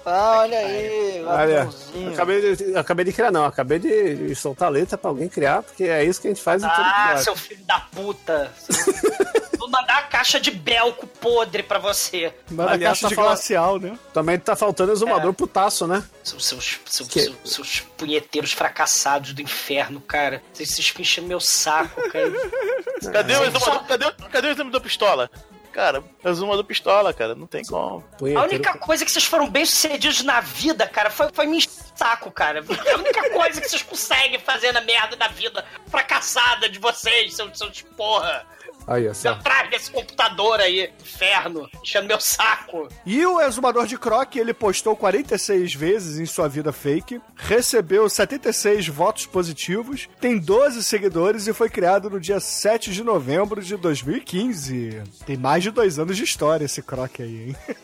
[0.05, 1.69] Ah, olha aí, Olha,
[2.13, 3.45] acabei de, acabei de criar, não.
[3.45, 6.63] Acabei de soltar a letra pra alguém criar, porque é isso que a gente faz
[6.63, 8.53] em todo Ah, seu filho da puta.
[9.59, 12.33] vou mandar a caixa de belco podre pra você.
[12.51, 13.99] Manda a caixa tá de falando- glacial, né?
[14.13, 16.05] Também tá faltando exumador putaço, né?
[16.23, 20.41] Seus, seus, seus, Que- seus, seus punheteiros fracassados do inferno, cara.
[20.53, 22.33] Vocês se enchendo meu saco, cara.
[23.13, 23.85] Cadê o exumador?
[23.87, 25.31] Cadê, cadê o exumador pistola?
[25.77, 27.35] Cara, é o exumador pistola, cara.
[27.35, 28.03] Não tem como.
[28.35, 31.63] A única coisa que vocês foram bem sucedidos na vida, cara, foi, foi me
[31.95, 32.65] saco, cara.
[32.87, 37.35] É a única coisa que vocês conseguem fazer na merda da vida fracassada de vocês,
[37.37, 38.47] seus, seus porra.
[38.87, 39.27] Aí, assim.
[39.27, 42.87] Atrás desse computador aí, inferno, enchendo meu saco.
[43.05, 48.87] E o exumador de croc, ele postou 46 vezes em sua vida fake, recebeu 76
[48.87, 55.03] votos positivos, tem 12 seguidores e foi criado no dia 7 de novembro de 2015.
[55.27, 57.57] Tem mais de dois anos de história esse croc aí, hein?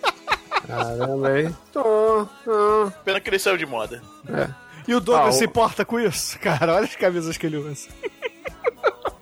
[0.66, 1.56] Caramba, hein?
[1.72, 2.92] Tô, tô.
[3.04, 4.00] Pena que ele saiu de moda.
[4.28, 4.48] É.
[4.86, 6.38] E o Douglas Ah, o- se importa com isso?
[6.38, 7.88] Cara, olha as camisas que ele usa.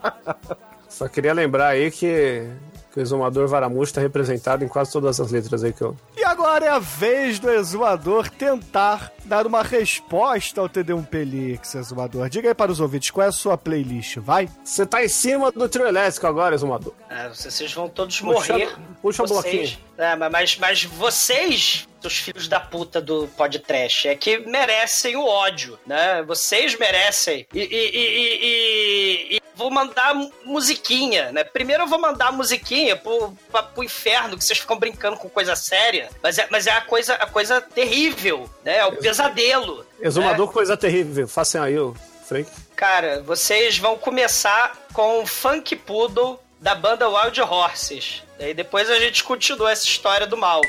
[1.01, 2.47] Só queria lembrar aí que,
[2.93, 5.97] que o exumador Varamujo tá representado em quase todas as letras aí que eu.
[6.15, 12.29] E agora é a vez do exumador tentar dar uma resposta ao TD1 Pelix, exumador.
[12.29, 14.47] Diga aí para os ouvintes, qual é a sua playlist, vai?
[14.63, 16.93] Você tá em cima do trio elétrico agora, exumador.
[17.09, 18.77] É, vocês vão todos Puxa- morrer.
[19.01, 19.79] puxa o vocês, bloquinho.
[19.97, 25.79] É, mas, mas vocês, os filhos da puta do podcast, é que merecem o ódio,
[25.87, 26.23] né?
[26.23, 27.47] Vocês merecem.
[27.53, 31.45] E, e, e, e- e- e vou mandar mu- musiquinha, né?
[31.45, 35.55] Primeiro eu vou mandar musiquinha pro, pra- pro inferno, que vocês ficam brincando com coisa
[35.55, 36.09] séria.
[36.23, 38.79] Mas é, mas é a, coisa, a coisa terrível, né?
[38.79, 39.85] É o pesadelo.
[40.01, 40.53] Exumador, né?
[40.53, 41.29] coisa terrível.
[41.29, 41.95] Façam aí, o
[42.27, 42.49] Frank.
[42.75, 48.23] Cara, vocês vão começar com Funk Poodle da banda Wild Horses.
[48.39, 50.63] Daí depois a gente continua essa história do mal.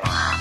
[0.00, 0.37] As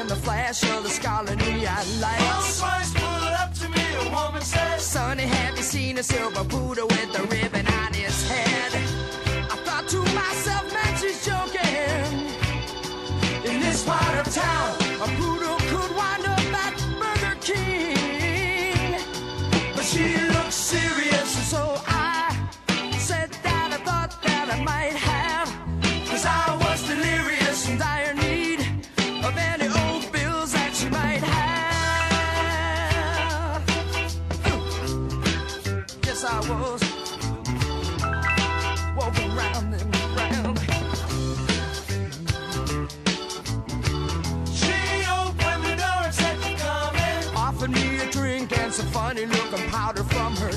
[0.00, 2.60] in the flash of the scarlet neon lights.
[2.60, 6.61] Twice pulled up to me, a woman said, Sonny, have you seen a silver poodle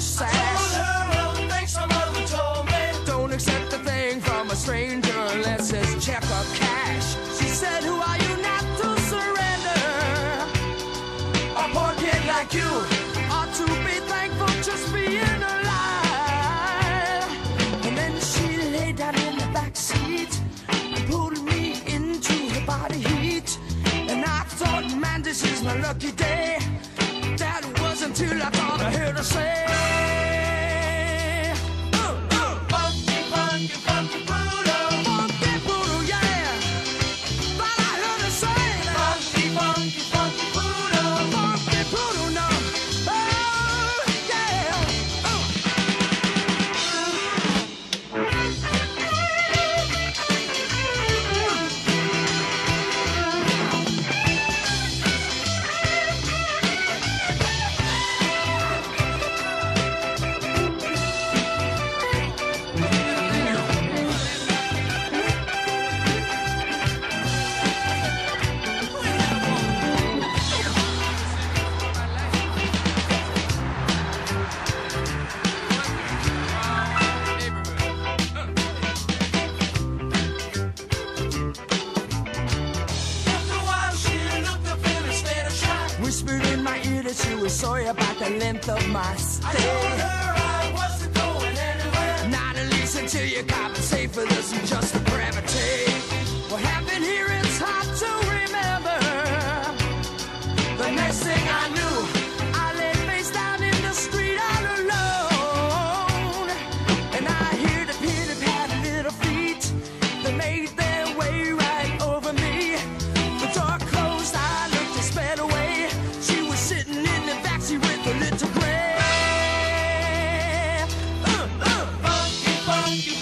[0.01, 0.54] sad.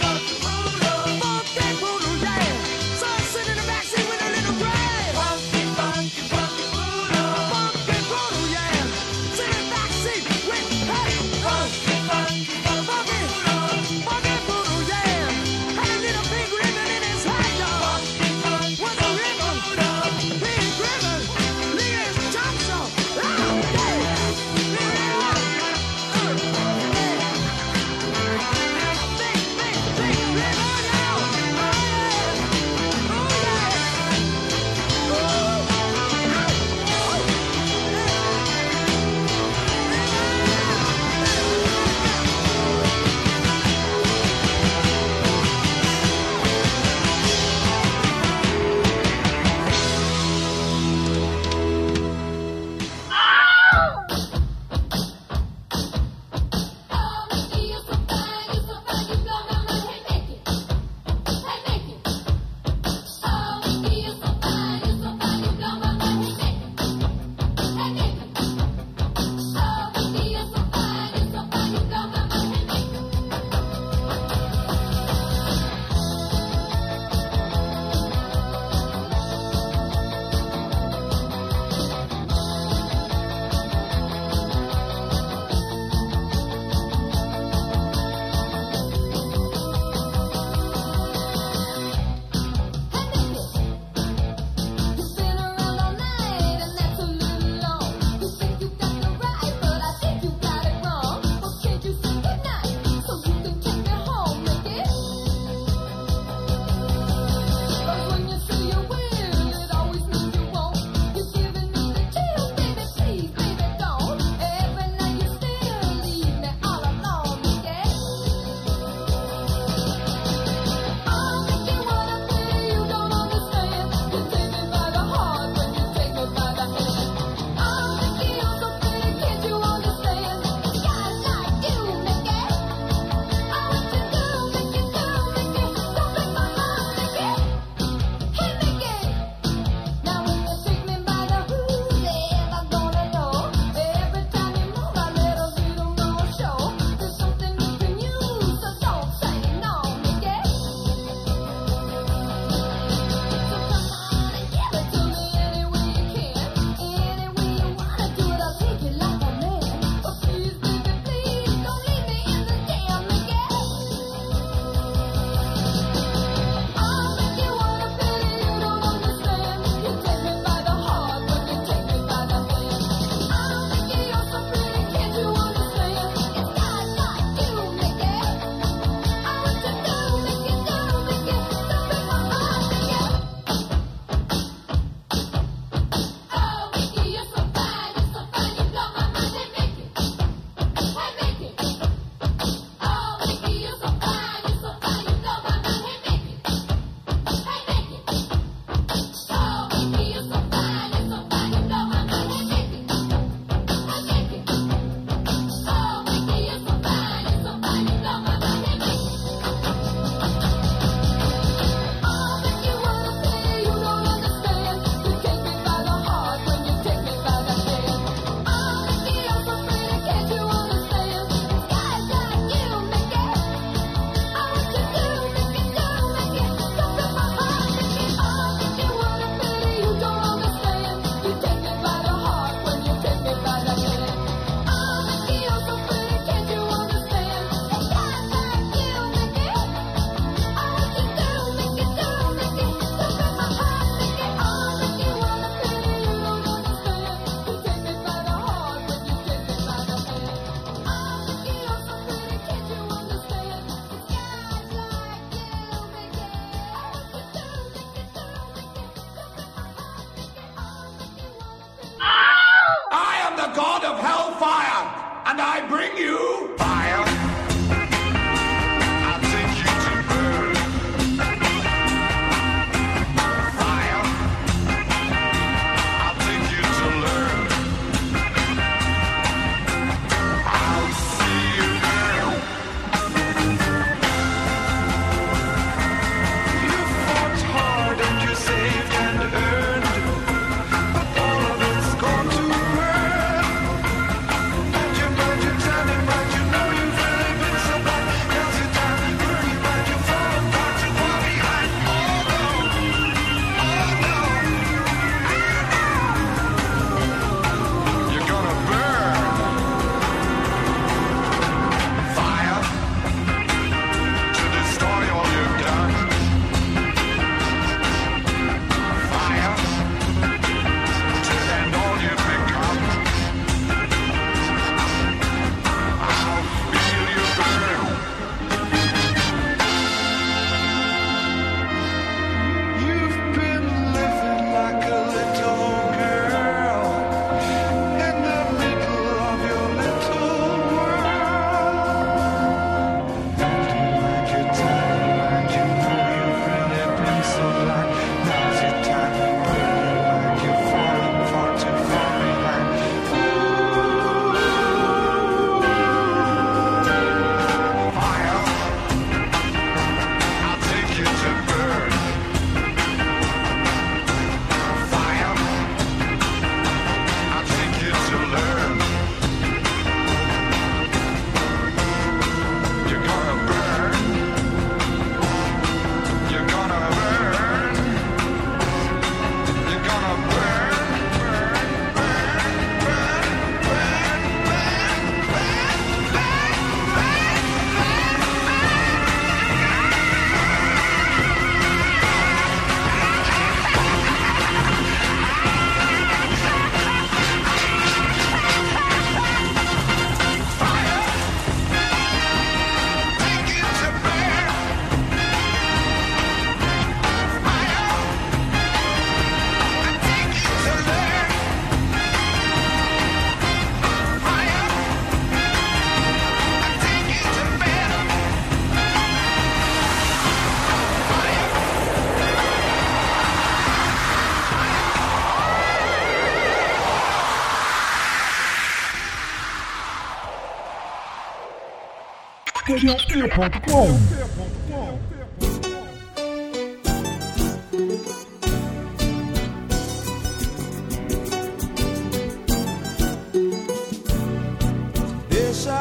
[0.03, 0.72] Cause the road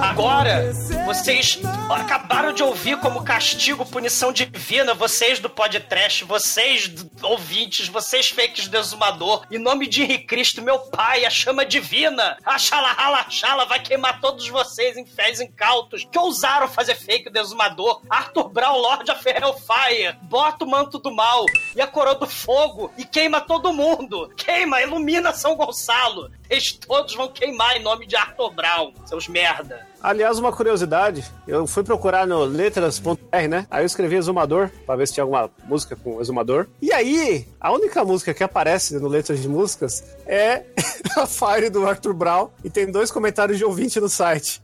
[0.01, 0.73] Agora,
[1.07, 1.59] vocês
[1.91, 6.91] acabaram de ouvir como castigo, punição divina, vocês do podcast, vocês
[7.23, 12.57] ouvintes, vocês fakes do exumador, em nome de Cristo, meu pai, a chama divina, a
[12.57, 12.97] xala
[13.29, 18.01] xala vai queimar todos vocês em fés incautos que ousaram fazer fake do exumador.
[18.09, 21.45] Arthur Brown, Lord of Hellfire, bota o manto do mal
[21.77, 24.33] e a coroa do fogo e queima todo mundo.
[24.35, 26.31] Queima, ilumina São Gonçalo.
[26.49, 29.87] Eles todos vão queimar em nome de Arthur Brown, seus merda.
[30.03, 33.67] Aliás, uma curiosidade, eu fui procurar no letras.r, né?
[33.71, 36.67] Aí eu escrevi exumador, pra ver se tinha alguma música com exumador.
[36.81, 40.65] E aí, a única música que aparece no Letras de Músicas é
[41.17, 44.61] a Fire do Arthur Brown, e tem dois comentários de ouvinte no site.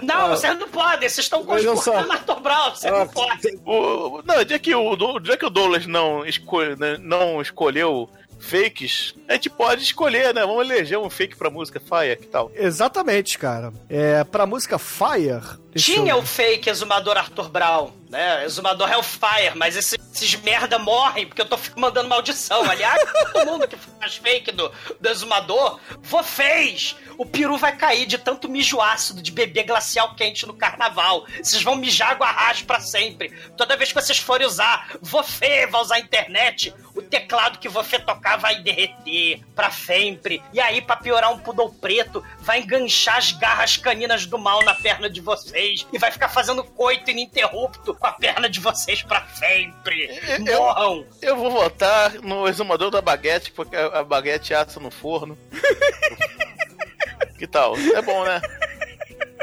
[0.00, 0.28] Não, Ah.
[0.30, 3.60] vocês não podem, vocês estão conspurando Arthur Brown, vocês não podem.
[3.64, 8.08] O, não, já que o, já que o Douglas não, escolhe, né, não escolheu
[8.40, 10.40] fakes, a gente pode escolher, né?
[10.44, 12.50] Vamos eleger um fake pra música Fire, que tal?
[12.56, 13.72] Exatamente, cara.
[13.88, 15.60] É, pra música Fire.
[15.72, 18.44] Deixa Tinha o fake exumador Arthur Brown, né?
[18.44, 22.62] Exumador Hellfire, mas esses, esses merda morrem porque eu tô mandando maldição.
[22.70, 23.00] Aliás,
[23.32, 24.70] todo mundo que faz fake do,
[25.00, 26.94] do exumador, vocês!
[27.18, 31.26] O peru vai cair de tanto mijo ácido de beber glacial quente no carnaval.
[31.42, 33.30] Vocês vão mijar água raios pra sempre.
[33.56, 37.98] Toda vez que vocês forem usar, você vai usar a internet, o teclado que você
[37.98, 40.42] tocar vai derreter pra sempre.
[40.52, 44.74] E aí, pra piorar um pudor preto, vai enganchar as garras caninas do mal na
[44.74, 45.61] perna de vocês
[45.92, 50.20] e vai ficar fazendo coito ininterrupto com a perna de vocês pra sempre.
[50.40, 51.06] Morram!
[51.20, 55.38] Eu vou votar no exumador da baguete, porque a a baguete assa no forno.
[57.38, 57.76] que tal?
[57.76, 58.40] É bom, né?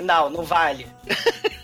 [0.02, 0.88] Não, não vale.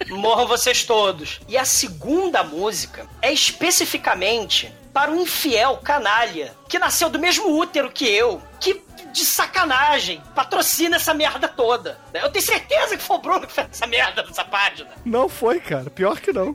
[0.10, 1.40] Morram vocês todos.
[1.48, 7.92] E a segunda música é especificamente para um infiel canalha que nasceu do mesmo útero
[7.92, 8.82] que eu, que
[9.16, 10.22] de sacanagem.
[10.36, 11.98] Patrocina essa merda toda.
[12.14, 14.90] Eu tenho certeza que foi o Bruno que fez essa merda nessa página.
[15.06, 15.90] Não foi, cara.
[15.90, 16.54] Pior que não.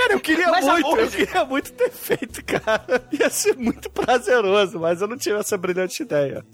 [0.00, 3.06] Cara, eu queria Mas muito, eu queria muito ter feito, cara.
[3.12, 6.44] Ia ser muito prazeroso, mas eu não tive essa brilhante ideia.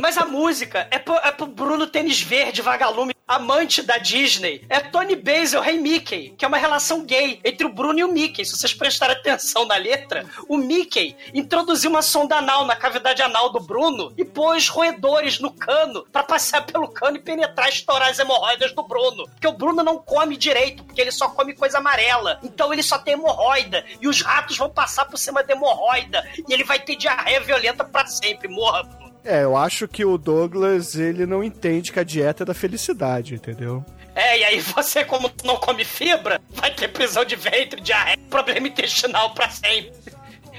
[0.00, 4.64] Mas a música é pro, é pro Bruno Tênis Verde, vagalume, amante da Disney.
[4.68, 8.12] É Tony Basil, Rei Mickey, que é uma relação gay entre o Bruno e o
[8.12, 8.44] Mickey.
[8.44, 13.50] Se vocês prestarem atenção na letra, o Mickey introduziu uma sonda anal na cavidade anal
[13.50, 18.10] do Bruno e pôs roedores no cano pra passar pelo cano e penetrar e estourar
[18.10, 19.26] as hemorroidas do Bruno.
[19.30, 22.38] Porque o Bruno não come direito, porque ele só come coisa amarela.
[22.42, 23.84] Então ele só tem hemorroida.
[24.00, 26.24] E os ratos vão passar por cima da hemorroida.
[26.48, 28.48] E ele vai ter diarreia violenta pra sempre.
[28.48, 29.14] Morra, Bruno.
[29.24, 33.34] É, eu acho que o Douglas, ele não entende que a dieta é da felicidade,
[33.34, 33.84] entendeu?
[34.14, 38.68] É, e aí você, como não come fibra, vai ter prisão de ventre, diarreia, problema
[38.68, 39.92] intestinal pra sempre.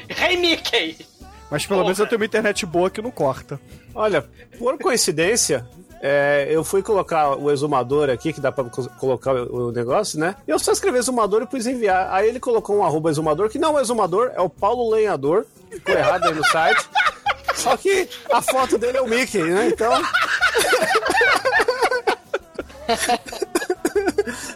[0.10, 1.06] Rei Mickey!
[1.49, 3.60] Mas pelo menos eu tenho uma internet boa que não corta.
[3.93, 4.23] Olha,
[4.57, 5.65] por coincidência,
[6.07, 10.36] é, eu fui colocar o exumador aqui, que dá pra co- colocar o, negócio, né?
[10.48, 12.14] Eu só escrevi exumador e pus enviar.
[12.14, 15.48] Aí ele colocou um arroba exumador, que não é exumador, é o Paulo Lenhador.
[15.72, 16.88] Ficou errado aí no site.
[17.56, 19.69] Só que a foto dele é o Mickey, né?
[19.69, 19.94] Então.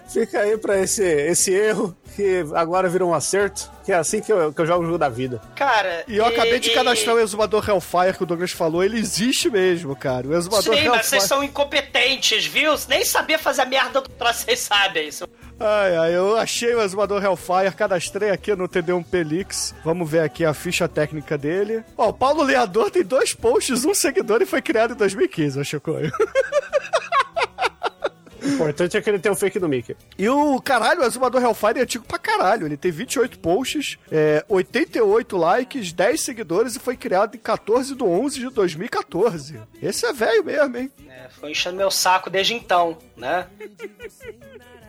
[0.10, 4.30] Fica aí pra esse, esse erro que agora virou um acerto, que é assim que
[4.30, 5.42] eu, que eu jogo o jogo da vida.
[5.56, 9.50] Cara, E eu acabei de cadastrar o exumador Hellfire que o Douglas falou, ele existe
[9.50, 10.28] mesmo, cara.
[10.28, 11.04] O exumador Sim, mas Hellfire.
[11.06, 12.76] vocês são incompetentes, viu?
[12.90, 15.26] Nem sabia fazer a merda do troço, vocês sabem isso.
[15.58, 19.74] Ai, ai, eu achei o exumador Hellfire, cadastrei aqui no TD1 Pelix.
[19.84, 21.84] Vamos ver aqui a ficha técnica dele.
[21.98, 25.80] Ó, o Paulo Leador tem dois posts, um seguidor e foi criado em 2015, acho
[25.80, 25.90] que
[28.50, 29.96] O importante é que ele tem o fake do Mickey.
[30.18, 32.66] E o caralho, o exumador Hellfire é antigo pra caralho.
[32.66, 38.04] Ele tem 28 posts, é, 88 likes, 10 seguidores e foi criado em 14 de
[38.04, 39.60] 11 de 2014.
[39.82, 40.92] Esse é velho mesmo, hein?
[41.08, 43.48] É, foi enchendo meu saco desde então, né?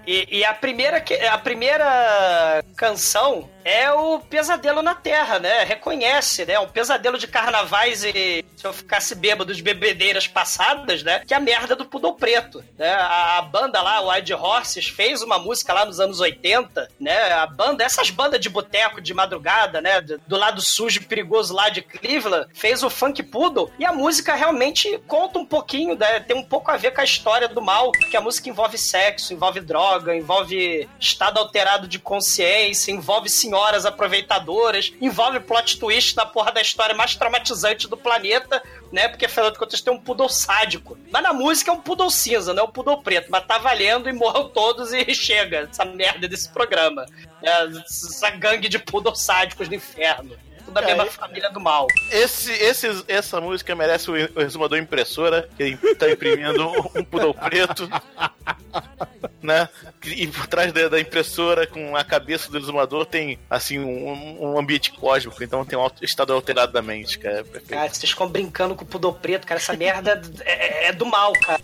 [0.06, 5.64] E, e a, primeira, a primeira canção é o Pesadelo na Terra, né?
[5.64, 6.58] Reconhece, né?
[6.58, 11.22] Um pesadelo de carnavais e se eu ficasse bêbado de bebedeiras passadas, né?
[11.26, 12.92] Que é a merda do Pudor Preto, né?
[12.92, 17.32] A, banda lá, o Wild Horses, fez uma música lá nos anos 80, né?
[17.32, 20.00] A banda, essas bandas de boteco de madrugada, né?
[20.00, 23.92] Do, do lado sujo e perigoso lá de Cleveland, fez o Funk Poodle e a
[23.92, 26.20] música realmente conta um pouquinho, né?
[26.20, 29.32] Tem um pouco a ver com a história do mal, que a música envolve sexo,
[29.32, 36.52] envolve droga, envolve estado alterado de consciência, envolve senhoras aproveitadoras, envolve plot twist na porra
[36.52, 38.62] da história mais traumatizante do planeta,
[38.92, 39.08] né?
[39.08, 40.96] Porque afinal de contas tem um poodle sádico.
[41.10, 43.26] Mas na música é um poodle cinza, não é um poodle preto.
[43.30, 47.04] Mas tá valendo e morram todos e chega essa merda desse programa.
[47.42, 50.36] É, essa gangue de poodle sádicos do inferno.
[50.64, 51.86] Tudo da É, mesma e- família do mal.
[52.10, 57.88] Esse, esse, essa música merece o, o resumador impressora, que tá imprimindo um pudor preto,
[59.42, 59.68] né?
[60.04, 64.92] E por trás da, impressora, com a cabeça do exumador, tem, assim, um, um ambiente
[64.92, 67.44] cósmico, então tem um estado alterado da mente, cara.
[67.54, 67.60] É.
[67.60, 69.60] Cara, vocês ficam brincando com o poodle preto, cara.
[69.60, 71.60] Essa merda é, é do mal, cara.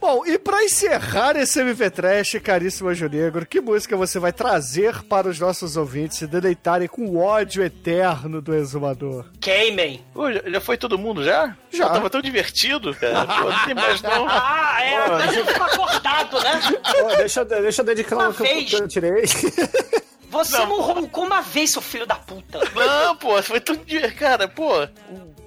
[0.00, 5.02] Bom, e pra encerrar esse MV Trash, caríssimo Anjo Negro, que música você vai trazer
[5.02, 9.26] para os nossos ouvintes se deleitarem com o ódio eterno do exumador?
[9.40, 10.02] Queimem.
[10.14, 11.54] Pô, já, já foi todo mundo já?
[11.70, 11.86] Já.
[11.88, 13.26] Pô, tava tão divertido, cara.
[13.26, 14.26] Pô, não tem mais não.
[14.26, 16.60] Ah, é, Pô, mas eu fico acordado, né?
[17.00, 18.70] Pô, deixa, eu- deixa eu dedicar uma que eu, vez.
[18.70, 19.22] que eu tirei.
[20.30, 22.60] Você não, roncou uma vez, seu filho da puta.
[22.74, 23.76] Não, pô, foi tão.
[23.76, 24.86] di- Cara, pô.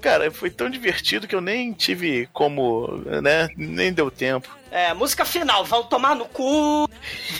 [0.01, 2.87] Cara, foi tão divertido que eu nem tive como.
[3.21, 3.47] né?
[3.55, 4.49] Nem deu tempo.
[4.69, 6.89] É, música final, vão tomar no cu,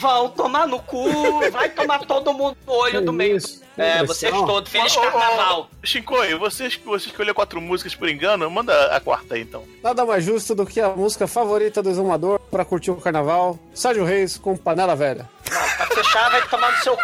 [0.00, 1.04] vão tomar no cu,
[1.50, 3.38] vai tomar todo mundo no olho do meio.
[3.76, 5.68] É, vocês todos, feliz carnaval.
[5.82, 9.64] Shinkoi, você, você escolheu quatro músicas por engano, manda a quarta aí então.
[9.82, 13.58] Nada mais justo do que a música favorita do exumador pra curtir o carnaval.
[13.74, 15.28] Sérgio Reis com Panela Velha.
[15.44, 17.02] Pra fechar, vai tomar no seu cu.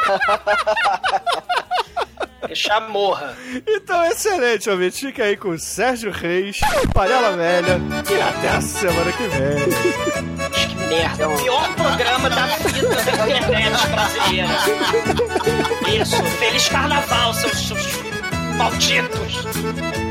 [2.88, 3.36] Morra.
[3.66, 5.06] Então, excelente, ouvinte.
[5.06, 6.58] Fica aí com o Sérgio Reis,
[6.92, 7.80] Panela Velha,
[8.10, 9.68] e até a semana que vem.
[10.50, 11.28] Que merda.
[11.28, 14.48] O pior programa da vida da internet brasileira.
[16.02, 18.00] Isso, feliz carnaval, seus, seus
[18.56, 19.44] malditos.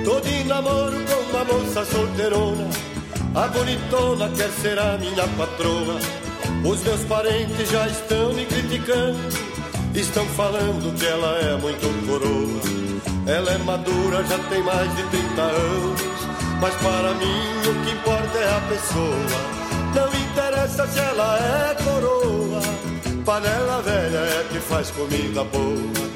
[0.05, 2.69] Tô de namoro com uma moça solteirona
[3.35, 5.99] A bonitona quer ser a minha patroa.
[6.65, 9.19] Os meus parentes já estão me criticando.
[9.93, 12.61] Estão falando que ela é muito coroa.
[13.27, 16.01] Ela é madura, já tem mais de 30 anos.
[16.60, 19.60] Mas para mim o que importa é a pessoa.
[19.95, 22.61] Não interessa se ela é coroa.
[23.23, 26.10] Panela velha é que faz comida boa.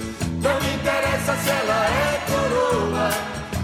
[0.44, 3.10] Não interessa se ela é coroa,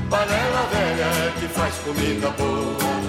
[0.10, 3.09] panela velha é que faz comida boa.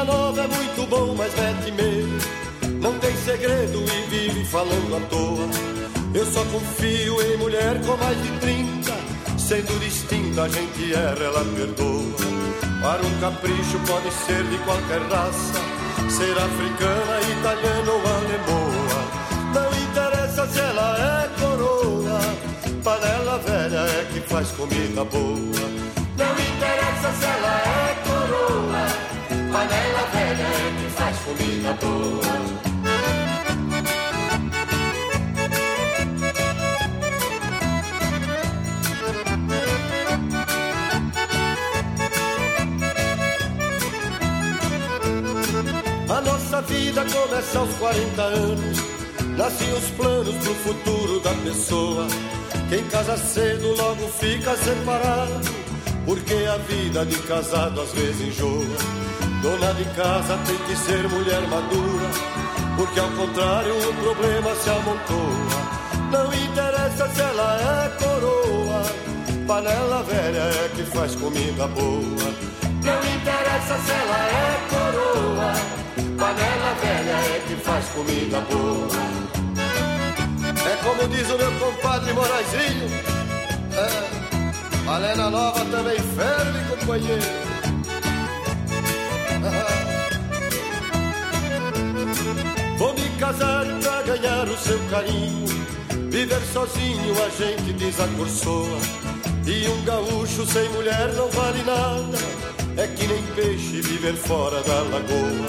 [0.00, 2.80] Menina nova é muito bom, mas mete medo.
[2.80, 5.46] Não tem segredo e vive falando à toa.
[6.14, 8.92] Eu só confio em mulher com mais de 30.
[9.38, 12.14] Sendo distinta, a gente erra, ela perdoa.
[12.80, 15.60] Para um capricho pode ser de qualquer raça.
[16.08, 19.00] Ser africana, italiana ou alemoa.
[19.52, 22.20] Não interessa se ela é coroa.
[22.82, 25.66] Panela velha é que faz comida boa.
[26.16, 28.79] Não interessa se ela é coroa.
[29.52, 30.46] Panela velha
[30.78, 32.20] que faz comida boa.
[46.08, 48.78] A nossa vida começa aos 40 anos.
[49.36, 52.06] Nascem os planos pro futuro da pessoa.
[52.68, 55.40] Quem casa cedo logo fica separado.
[56.04, 59.09] Porque a vida de casado às vezes enjoa.
[59.42, 62.10] Dona de casa tem que ser mulher madura.
[62.76, 65.80] Porque ao contrário o problema se amontoa.
[66.12, 68.82] Não interessa se ela é coroa.
[69.46, 72.50] Panela velha é que faz comida boa.
[72.84, 75.52] Não interessa se ela é coroa.
[76.18, 79.20] Panela velha é que faz comida boa.
[80.70, 82.90] É como diz o meu compadre Moraizinho.
[83.72, 87.49] É, panela nova também ferve, companheiro.
[93.20, 95.46] Casar pra ganhar o seu carinho.
[96.10, 98.78] Viver sozinho a gente desacursoa.
[99.46, 102.18] E um gaúcho sem mulher não vale nada.
[102.78, 105.48] É que nem peixe viver fora da lagoa.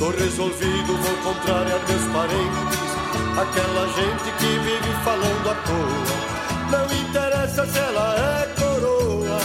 [0.00, 2.96] Tô resolvido, vou contrariar meus parentes.
[3.38, 6.26] Aquela gente que vive falando à toa.
[6.72, 9.38] Não interessa se ela é coroa.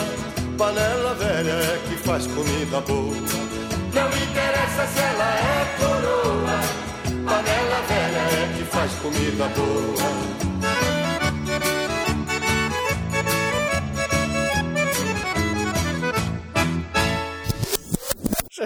[0.57, 3.15] Panela velha é que faz comida boa.
[3.93, 6.70] Não interessa se ela é coroa.
[7.25, 10.50] Panela velha é que faz comida boa.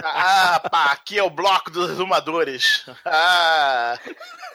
[0.04, 2.84] Ah, pá, aqui é o bloco dos exumadores.
[3.04, 3.98] Ah.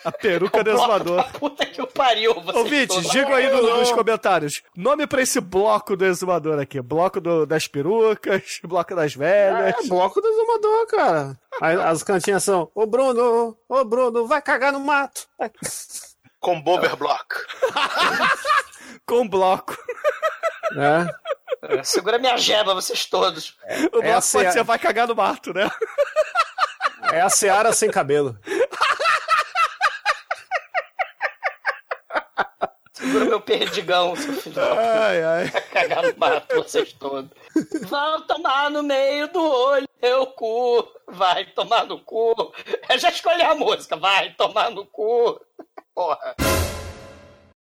[0.04, 1.24] A peruca do exumador.
[1.34, 4.62] Puta que o pariu, você Ouvinte, diga aí no- nos comentários.
[4.76, 6.82] Nome pra esse bloco do exumador aqui.
[6.82, 9.76] Bloco do- das perucas, bloco das velhas.
[9.84, 11.40] É, bloco do exumador, cara.
[11.62, 15.28] Aí as cantinhas são, ô Bruno, ô Bruno, vai cagar no mato.
[16.40, 17.36] Com Bober Block.
[19.06, 19.78] Com bloco.
[20.76, 21.06] É.
[21.64, 23.56] É, Segura minha jeba, vocês todos.
[23.88, 25.70] O bloco É a pode ser vai cagar no mato, né?
[27.12, 28.38] É a Seara sem cabelo.
[32.94, 34.56] Segura meu perdigão, seu filho.
[34.62, 35.46] Ai, ai.
[35.46, 37.30] Vai cagar no mato, vocês todos.
[37.82, 40.88] Vão tomar no meio do olho, teu cu.
[41.08, 42.54] Vai tomar no cu.
[42.90, 43.98] Eu já escolhi a música.
[43.98, 45.40] Vai tomar no cu.
[45.94, 46.36] Porra.